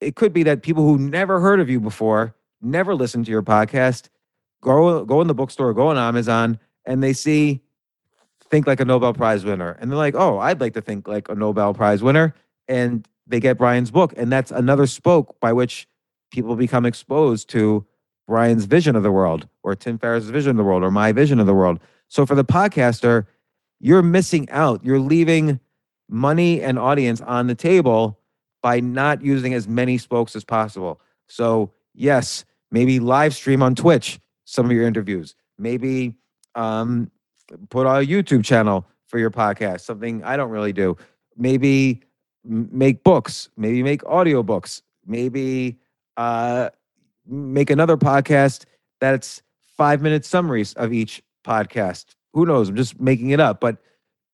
[0.00, 3.42] it could be that people who never heard of you before, never listened to your
[3.42, 4.08] podcast,
[4.60, 7.60] go go in the bookstore, go on Amazon, and they see
[8.50, 11.28] think like a Nobel Prize winner, and they're like, "Oh, I'd like to think like
[11.28, 12.34] a Nobel Prize winner,"
[12.68, 15.86] and they get Brian's book, and that's another spoke by which
[16.32, 17.86] people become exposed to
[18.26, 21.38] Brian's vision of the world, or Tim Ferriss's vision of the world, or my vision
[21.40, 21.78] of the world.
[22.08, 23.26] So for the podcaster,
[23.78, 24.84] you're missing out.
[24.84, 25.60] You're leaving
[26.08, 28.18] money and audience on the table
[28.62, 31.00] by not using as many spokes as possible.
[31.28, 34.20] So yes, maybe live stream on Twitch
[34.50, 35.36] some of your interviews.
[35.58, 36.16] Maybe
[36.56, 37.10] um,
[37.68, 40.96] put on a YouTube channel for your podcast, something I don't really do.
[41.36, 42.02] Maybe
[42.44, 45.78] make books, maybe make audiobooks, maybe
[46.16, 46.70] uh,
[47.26, 48.64] make another podcast
[49.00, 49.42] that's
[49.76, 52.06] five minute summaries of each podcast.
[52.32, 52.68] Who knows?
[52.68, 53.78] I'm just making it up, but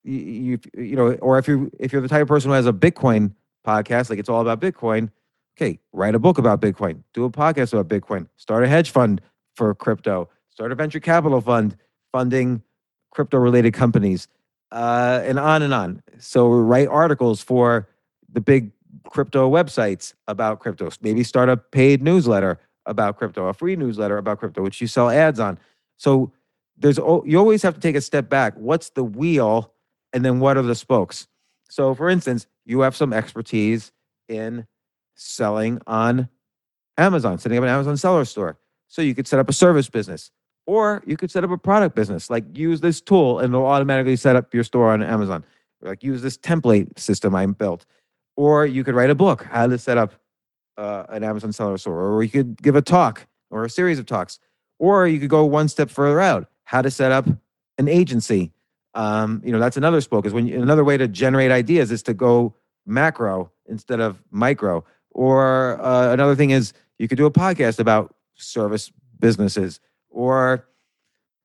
[0.02, 2.66] you, you, you know, or if you're if you're the type of person who has
[2.66, 3.34] a Bitcoin
[3.66, 5.10] podcast, like it's all about Bitcoin,
[5.56, 9.20] okay, write a book about Bitcoin, do a podcast about Bitcoin, start a hedge fund
[9.56, 11.76] for crypto, start a venture capital fund
[12.12, 12.62] funding
[13.10, 14.28] crypto related companies,
[14.72, 16.02] uh, and on and on.
[16.18, 17.88] So write articles for
[18.30, 18.72] the big
[19.08, 20.90] crypto websites about crypto.
[21.00, 25.10] Maybe start a paid newsletter about crypto, a free newsletter about crypto, which you sell
[25.10, 25.58] ads on.
[25.96, 26.32] So
[26.76, 28.54] there's you always have to take a step back.
[28.56, 29.72] What's the wheel,
[30.12, 31.26] and then what are the spokes?
[31.68, 33.92] So, for instance, you have some expertise
[34.28, 34.66] in
[35.14, 36.28] selling on
[36.98, 38.58] Amazon, setting up an Amazon seller store.
[38.88, 40.30] So you could set up a service business
[40.66, 42.28] or you could set up a product business.
[42.28, 45.44] Like use this tool and it'll automatically set up your store on Amazon.
[45.80, 47.86] Like use this template system I built.
[48.36, 50.14] Or you could write a book, how to set up
[50.76, 52.12] uh, an Amazon seller store.
[52.12, 54.38] Or you could give a talk or a series of talks.
[54.78, 57.26] Or you could go one step further out, how to set up
[57.78, 58.52] an agency.
[58.94, 62.02] Um, you know, that's another spoke is when you, another way to generate ideas is
[62.04, 64.84] to go macro instead of micro.
[65.10, 69.80] Or uh, another thing is you could do a podcast about service businesses.
[70.10, 70.66] Or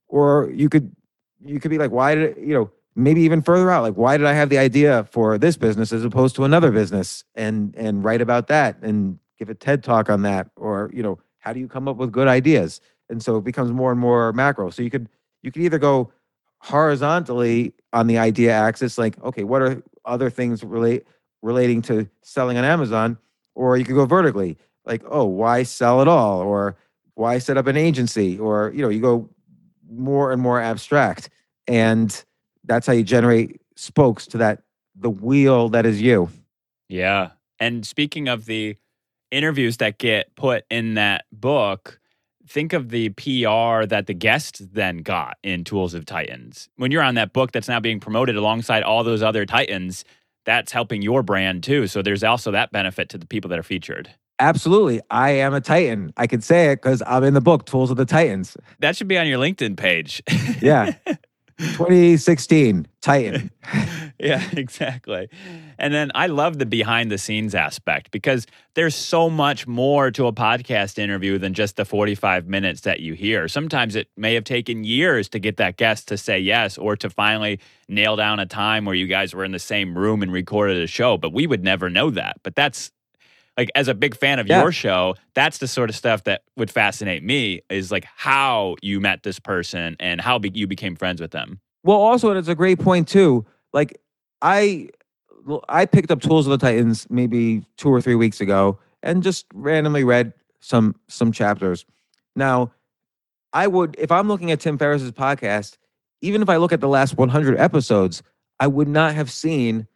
[0.08, 0.96] or you could
[1.44, 4.28] you could be like why did you know maybe even further out like why did
[4.28, 7.24] i have the idea for this business as opposed to another business?
[7.36, 10.50] And and write about that and give a ted talk on that.
[10.56, 12.82] Or you know how do you come up with good ideas?
[13.10, 14.70] And so it becomes more and more macro.
[14.70, 15.10] So you could
[15.42, 16.12] you could either go
[16.60, 21.06] horizontally on the idea axis like okay what are other things relate
[21.42, 23.18] relating to selling on amazon?
[23.56, 26.42] Or you could go vertically like, oh, why sell it all?
[26.42, 26.76] Or
[27.16, 28.40] why set up an agency?
[28.40, 29.30] Or, you know, you go
[29.90, 31.30] more and more abstract.
[31.68, 32.24] And
[32.64, 34.64] that's how you generate spokes to that,
[34.96, 36.30] the wheel that is you.
[36.90, 37.32] Yeah.
[37.60, 38.78] And speaking of the
[39.30, 42.00] interviews that get put in that book,
[42.48, 46.70] think of the PR that the guests then got in Tools of Titans.
[46.76, 50.04] When you're on that book that's now being promoted alongside all those other Titans,
[50.46, 51.88] that's helping your brand too.
[51.88, 54.10] So there's also that benefit to the people that are featured.
[54.42, 55.02] Absolutely.
[55.12, 56.12] I am a Titan.
[56.18, 58.58] I can say it because I'm in the book, Tools of the Titans.
[58.80, 60.24] That should be on your LinkedIn page.
[60.62, 60.94] yeah.
[61.58, 63.52] 2016, Titan.
[64.20, 65.30] Yeah, exactly.
[65.80, 70.28] And then I love the behind the scenes aspect because there's so much more to
[70.28, 73.48] a podcast interview than just the 45 minutes that you hear.
[73.48, 77.10] Sometimes it may have taken years to get that guest to say yes or to
[77.10, 80.78] finally nail down a time where you guys were in the same room and recorded
[80.84, 82.38] a show, but we would never know that.
[82.44, 82.92] But that's
[83.58, 84.62] like as a big fan of Yeah.
[84.62, 89.00] your show, that's the sort of stuff that would fascinate me is like how you
[89.00, 91.60] met this person and how be- you became friends with them.
[91.84, 93.46] Well, also, and it's a great point too.
[93.74, 94.00] Like
[94.42, 94.90] I,
[95.68, 99.46] I picked up Tools of the Titans maybe two or three weeks ago, and just
[99.54, 101.86] randomly read some some chapters.
[102.36, 102.72] Now,
[103.52, 105.78] I would if I'm looking at Tim Ferriss's podcast,
[106.22, 108.22] even if I look at the last 100 episodes,
[108.60, 109.88] I would not have seen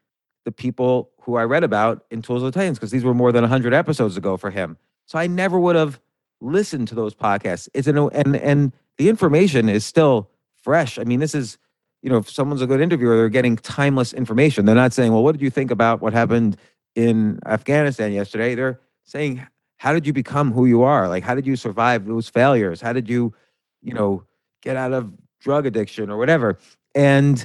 [0.46, 3.32] the people who I read about in Tools of the Titans because these were more
[3.32, 4.78] than 100 episodes ago for him.
[5.08, 6.00] So I never would have
[6.40, 7.68] listened to those podcasts.
[7.74, 10.98] It's an and and the information is still fresh.
[10.98, 11.58] I mean, this is
[12.02, 14.66] you know, if someone's a good interviewer, they're getting timeless information.
[14.66, 16.56] They're not saying, "Well, what did you think about what happened
[16.94, 19.46] in Afghanistan yesterday?" They're saying,
[19.78, 21.10] "How did you become who you are?
[21.10, 22.80] Like, how did you survive those failures?
[22.80, 23.34] How did you,
[23.82, 24.24] you know,
[24.62, 26.60] get out of drug addiction or whatever?"
[26.94, 27.44] And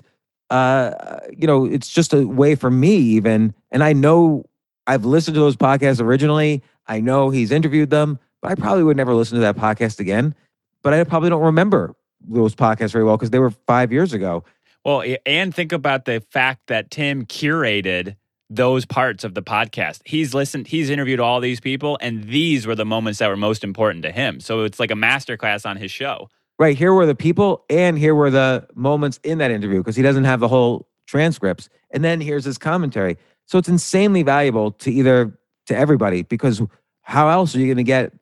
[0.51, 4.44] uh, you know, it's just a way for me even, and I know
[4.86, 6.62] I've listened to those podcasts originally.
[6.86, 10.34] I know he's interviewed them, but I probably would never listen to that podcast again.
[10.82, 11.94] But I probably don't remember
[12.28, 14.44] those podcasts very well because they were five years ago.
[14.84, 18.16] Well, and think about the fact that Tim curated
[18.48, 20.01] those parts of the podcast.
[20.05, 23.62] He's listened, he's interviewed all these people, and these were the moments that were most
[23.62, 24.40] important to him.
[24.40, 26.28] So it's like a masterclass on his show.
[26.61, 30.02] Right here were the people, and here were the moments in that interview because he
[30.02, 31.70] doesn't have the whole transcripts.
[31.90, 33.16] And then here's his commentary.
[33.46, 35.38] So it's insanely valuable to either
[35.68, 36.61] to everybody because
[37.00, 38.12] how else are you going to get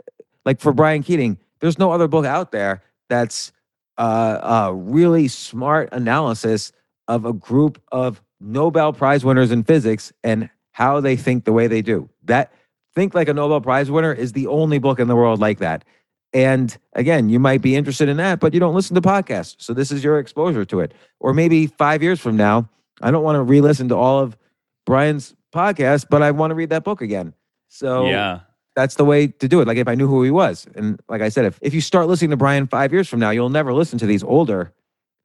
[0.44, 1.36] like for Brian Keating?
[1.58, 3.50] There's no other book out there that's
[3.96, 6.70] uh, a really smart analysis
[7.08, 11.66] of a group of Nobel Prize winners in physics and how they think the way
[11.66, 12.08] they do.
[12.22, 12.52] That
[12.98, 15.84] Think Like a Nobel Prize Winner is the only book in the world like that.
[16.32, 19.56] And again, you might be interested in that, but you don't listen to podcasts.
[19.58, 20.92] So this is your exposure to it.
[21.20, 22.68] Or maybe five years from now,
[23.00, 24.36] I don't want to re listen to all of
[24.84, 27.34] Brian's podcast, but I want to read that book again.
[27.68, 28.40] So yeah.
[28.76, 29.68] that's the way to do it.
[29.68, 30.66] Like if I knew who he was.
[30.74, 33.30] And like I said, if, if you start listening to Brian five years from now,
[33.30, 34.72] you'll never listen to these older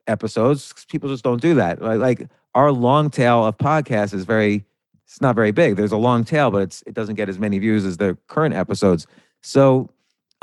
[0.07, 0.73] episodes.
[0.89, 1.81] People just don't do that.
[1.81, 4.65] Like, like our long tail of podcasts is very,
[5.05, 5.75] it's not very big.
[5.75, 8.55] There's a long tail, but it's it doesn't get as many views as the current
[8.55, 9.05] episodes.
[9.41, 9.89] So,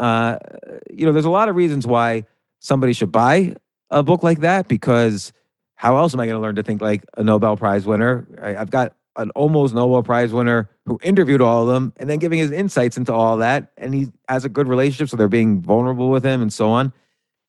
[0.01, 0.39] uh,
[0.91, 2.25] you know, there's a lot of reasons why
[2.59, 3.55] somebody should buy
[3.91, 5.33] a book like that because
[5.75, 8.27] how else am I going to learn to think like a Nobel Prize winner?
[8.43, 12.19] I, I've got an almost Nobel Prize winner who interviewed all of them and then
[12.19, 13.73] giving his insights into all that.
[13.77, 15.11] And he has a good relationship.
[15.11, 16.95] So they're being vulnerable with him and so on.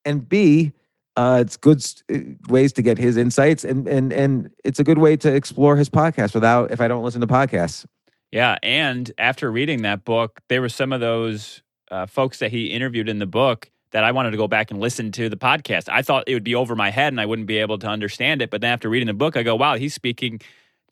[0.04, 0.74] And B,
[1.16, 4.84] uh, it's good s- uh, ways to get his insights and, and, and it's a
[4.84, 7.86] good way to explore his podcast without, if I don't listen to podcasts.
[8.32, 8.58] Yeah.
[8.64, 11.62] And after reading that book, there were some of those
[11.92, 14.80] uh, folks that he interviewed in the book that I wanted to go back and
[14.80, 15.90] listen to the podcast.
[15.90, 18.42] I thought it would be over my head and I wouldn't be able to understand
[18.42, 18.50] it.
[18.50, 20.40] But then after reading the book, I go, wow, he's speaking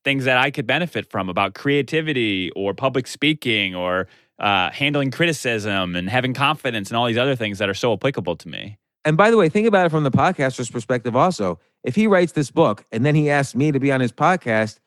[0.03, 5.95] things that I could benefit from about creativity or public speaking or uh, handling criticism
[5.95, 8.77] and having confidence and all these other things that are so applicable to me.
[9.05, 11.59] And by the way, think about it from the podcaster's perspective also.
[11.83, 14.79] If he writes this book and then he asks me to be on his podcast,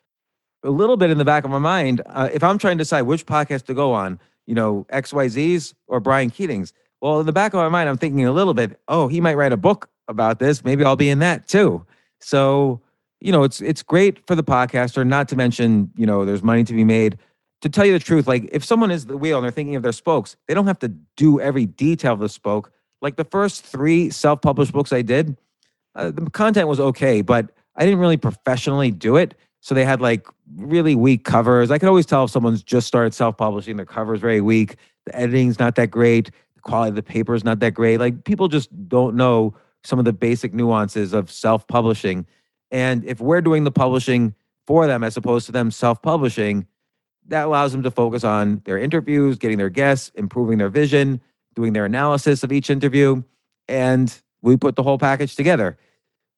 [0.62, 3.02] a little bit in the back of my mind, uh, if I'm trying to decide
[3.02, 7.52] which podcast to go on, you know, XYZ's or Brian Keating's, well, in the back
[7.52, 10.38] of my mind, I'm thinking a little bit, oh, he might write a book about
[10.38, 10.64] this.
[10.64, 11.84] Maybe I'll be in that too.
[12.20, 12.80] So,
[13.20, 16.64] you know, it's it's great for the podcaster, not to mention, you know, there's money
[16.64, 17.18] to be made.
[17.62, 19.82] To tell you the truth, like if someone is the wheel and they're thinking of
[19.82, 22.72] their spokes, they don't have to do every detail of the spoke.
[23.00, 25.36] Like the first three self-published books I did,
[25.94, 29.34] uh, the content was okay, but I didn't really professionally do it.
[29.62, 31.70] So they had like really weak covers.
[31.70, 34.74] I could always tell if someone's just started self-publishing, their cover is very weak,
[35.06, 38.00] the editing's not that great, the quality of the paper is not that great.
[38.00, 39.54] Like people just don't know
[39.84, 42.26] some of the basic nuances of self-publishing.
[42.72, 44.34] And if we're doing the publishing
[44.66, 46.66] for them as opposed to them self-publishing,
[47.28, 51.20] that allows them to focus on their interviews, getting their guests, improving their vision,
[51.54, 53.22] doing their analysis of each interview,
[53.68, 55.78] and we put the whole package together.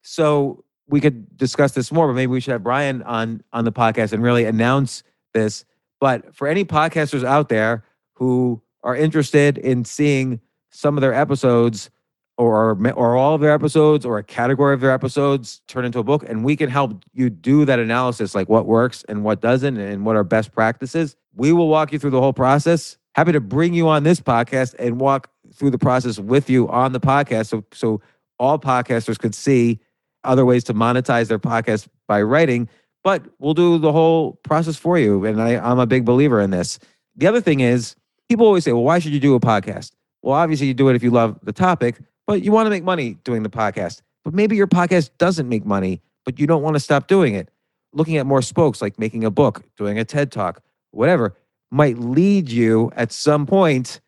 [0.03, 3.73] So we could discuss this more, but maybe we should have Brian on on the
[3.73, 5.65] podcast and really announce this.
[6.01, 11.91] But for any podcasters out there who are interested in seeing some of their episodes
[12.37, 16.03] or or all of their episodes or a category of their episodes turn into a
[16.03, 19.79] book and we can help you do that analysis like what works and what doesn't
[19.79, 23.41] and what are best practices we will walk you through the whole process happy to
[23.41, 27.47] bring you on this podcast and walk through the process with you on the podcast
[27.47, 28.01] so so
[28.39, 29.79] all podcasters could see
[30.25, 32.69] other ways to monetize their podcast by writing
[33.05, 35.25] but we'll do the whole process for you.
[35.25, 36.81] And I, I'm a big believer in this.
[37.15, 37.95] The other thing is,
[38.29, 39.93] people always say, well, why should you do a podcast?
[40.23, 42.83] Well, obviously, you do it if you love the topic, but you want to make
[42.83, 44.01] money doing the podcast.
[44.25, 47.51] But maybe your podcast doesn't make money, but you don't want to stop doing it.
[47.93, 51.37] Looking at more spokes, like making a book, doing a TED talk, whatever,
[51.71, 54.01] might lead you at some point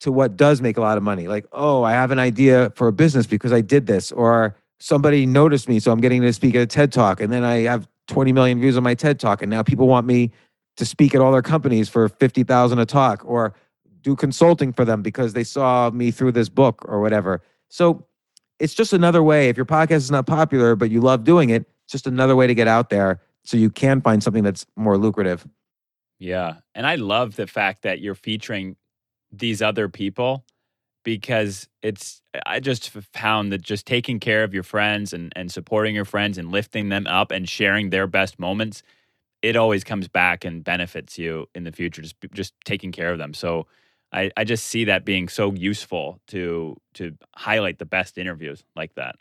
[0.00, 1.28] to what does make a lot of money.
[1.28, 4.54] Like, oh, I have an idea for a business because I did this, or
[4.84, 7.60] somebody noticed me, so I'm getting to speak at a TED talk, and then I
[7.60, 10.30] have 20 million views on my TED talk, and now people want me
[10.76, 13.54] to speak at all their companies for 50,000 a talk, or
[14.02, 17.40] do consulting for them because they saw me through this book or whatever.
[17.70, 18.04] So
[18.58, 19.48] it's just another way.
[19.48, 22.46] If your podcast is not popular, but you love doing it, it's just another way
[22.46, 25.48] to get out there so you can find something that's more lucrative.
[26.18, 26.56] Yeah.
[26.74, 28.76] And I love the fact that you're featuring
[29.32, 30.44] these other people
[31.04, 35.94] because it's I just found that just taking care of your friends and and supporting
[35.94, 38.82] your friends and lifting them up and sharing their best moments,
[39.42, 43.18] it always comes back and benefits you in the future just just taking care of
[43.18, 43.34] them.
[43.34, 43.66] So
[44.12, 48.94] I, I just see that being so useful to to highlight the best interviews like
[48.94, 49.16] that.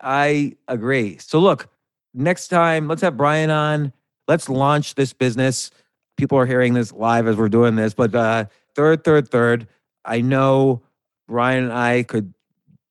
[0.00, 1.18] I agree.
[1.18, 1.68] So look,
[2.14, 3.92] next time let's have Brian on.
[4.26, 5.70] Let's launch this business.
[6.16, 9.68] People are hearing this live as we're doing this, but uh, third, third, third.
[10.04, 10.82] I know
[11.28, 12.34] Brian and I could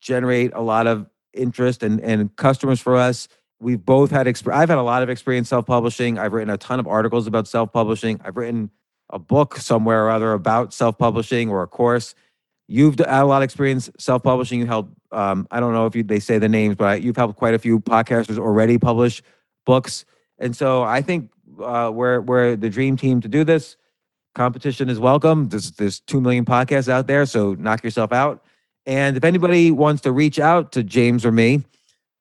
[0.00, 3.28] generate a lot of interest and, and customers for us.
[3.60, 6.18] We've both had exp- I've had a lot of experience self-publishing.
[6.18, 8.20] I've written a ton of articles about self-publishing.
[8.24, 8.70] I've written
[9.10, 12.14] a book somewhere or other about self-publishing or a course.
[12.68, 14.60] You've had a lot of experience self-publishing.
[14.60, 14.94] You helped.
[15.10, 17.58] Um, I don't know if you, they say the names, but you've helped quite a
[17.58, 19.22] few podcasters already publish
[19.64, 20.04] books.
[20.38, 21.30] And so I think
[21.60, 23.76] uh, we're we're the dream team to do this.
[24.38, 25.48] Competition is welcome.
[25.48, 28.44] There's there's two million podcasts out there, so knock yourself out.
[28.86, 31.64] And if anybody wants to reach out to James or me,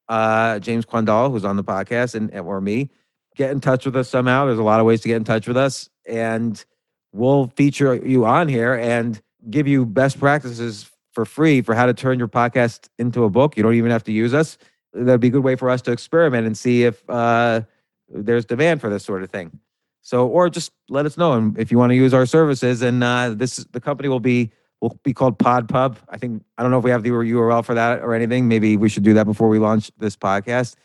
[0.09, 2.89] uh, James Quandahl, who's on the podcast, and or me,
[3.35, 4.47] get in touch with us somehow.
[4.47, 6.65] There's a lot of ways to get in touch with us, and
[7.13, 11.93] we'll feature you on here and give you best practices for free for how to
[11.93, 13.55] turn your podcast into a book.
[13.55, 14.57] You don't even have to use us.
[14.91, 17.61] That'd be a good way for us to experiment and see if uh,
[18.09, 19.59] there's demand for this sort of thing.
[20.07, 22.81] So, or just let us know and if you want to use our services.
[22.81, 25.97] And uh, this the company will be will be called PodPub.
[26.07, 28.47] I think I don't know if we have the URL for that or anything.
[28.47, 30.75] Maybe we should do that before we launch this podcast.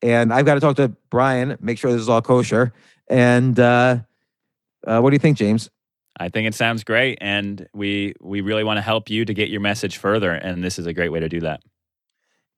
[0.00, 2.72] And I've got to talk to Brian, make sure this is all kosher.
[3.06, 3.98] And uh,
[4.86, 5.68] uh, what do you think, James?
[6.18, 9.50] I think it sounds great, and we we really want to help you to get
[9.50, 11.60] your message further, and this is a great way to do that.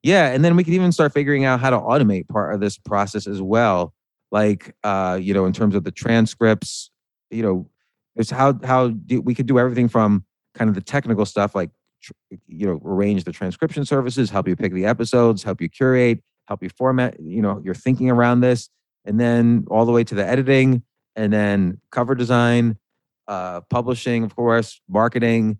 [0.03, 2.77] Yeah, and then we could even start figuring out how to automate part of this
[2.77, 3.93] process as well.
[4.33, 6.89] Like, uh, you know, in terms of the transcripts,
[7.29, 7.69] you know,
[8.15, 10.25] it's how how do, we could do everything from
[10.55, 11.69] kind of the technical stuff, like
[12.01, 12.13] tr-
[12.47, 16.63] you know, arrange the transcription services, help you pick the episodes, help you curate, help
[16.63, 18.69] you format, you know, your thinking around this,
[19.05, 20.81] and then all the way to the editing,
[21.15, 22.79] and then cover design,
[23.27, 25.59] uh, publishing, of course, marketing,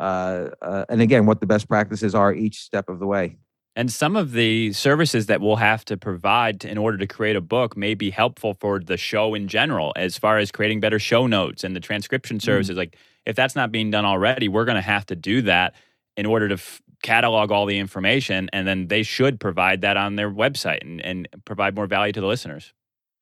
[0.00, 3.36] uh, uh, and again, what the best practices are each step of the way.
[3.76, 7.40] And some of the services that we'll have to provide in order to create a
[7.40, 11.26] book may be helpful for the show in general, as far as creating better show
[11.26, 12.44] notes and the transcription mm-hmm.
[12.44, 12.76] services.
[12.76, 12.96] Like,
[13.26, 15.74] if that's not being done already, we're going to have to do that
[16.16, 18.48] in order to f- catalog all the information.
[18.52, 22.20] And then they should provide that on their website and, and provide more value to
[22.20, 22.72] the listeners.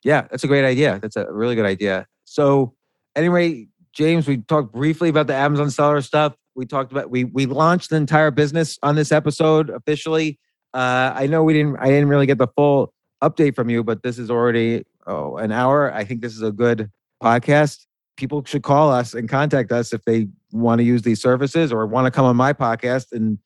[0.05, 0.99] Yeah, that's a great idea.
[1.01, 2.07] That's a really good idea.
[2.25, 2.75] So,
[3.17, 6.35] anyway, James, we talked briefly about the Amazon seller stuff.
[6.55, 10.39] We talked about we we launched the entire business on this episode officially.
[10.75, 11.77] Uh, I know we didn't.
[11.79, 12.93] I didn't really get the full
[13.23, 15.93] update from you, but this is already oh, an hour.
[15.93, 16.91] I think this is a good
[17.23, 17.87] podcast.
[18.17, 21.87] People should call us and contact us if they want to use these services or
[21.87, 23.39] want to come on my podcast and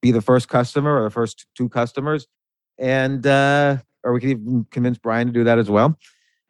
[0.00, 2.26] be the first customer or the first two customers.
[2.78, 5.98] And uh, or we can even convince Brian to do that as well.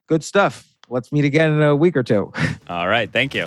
[0.08, 0.68] Good stuff.
[0.88, 2.32] Let's meet again in a week or two.
[2.68, 3.10] All right.
[3.10, 3.46] Thank you.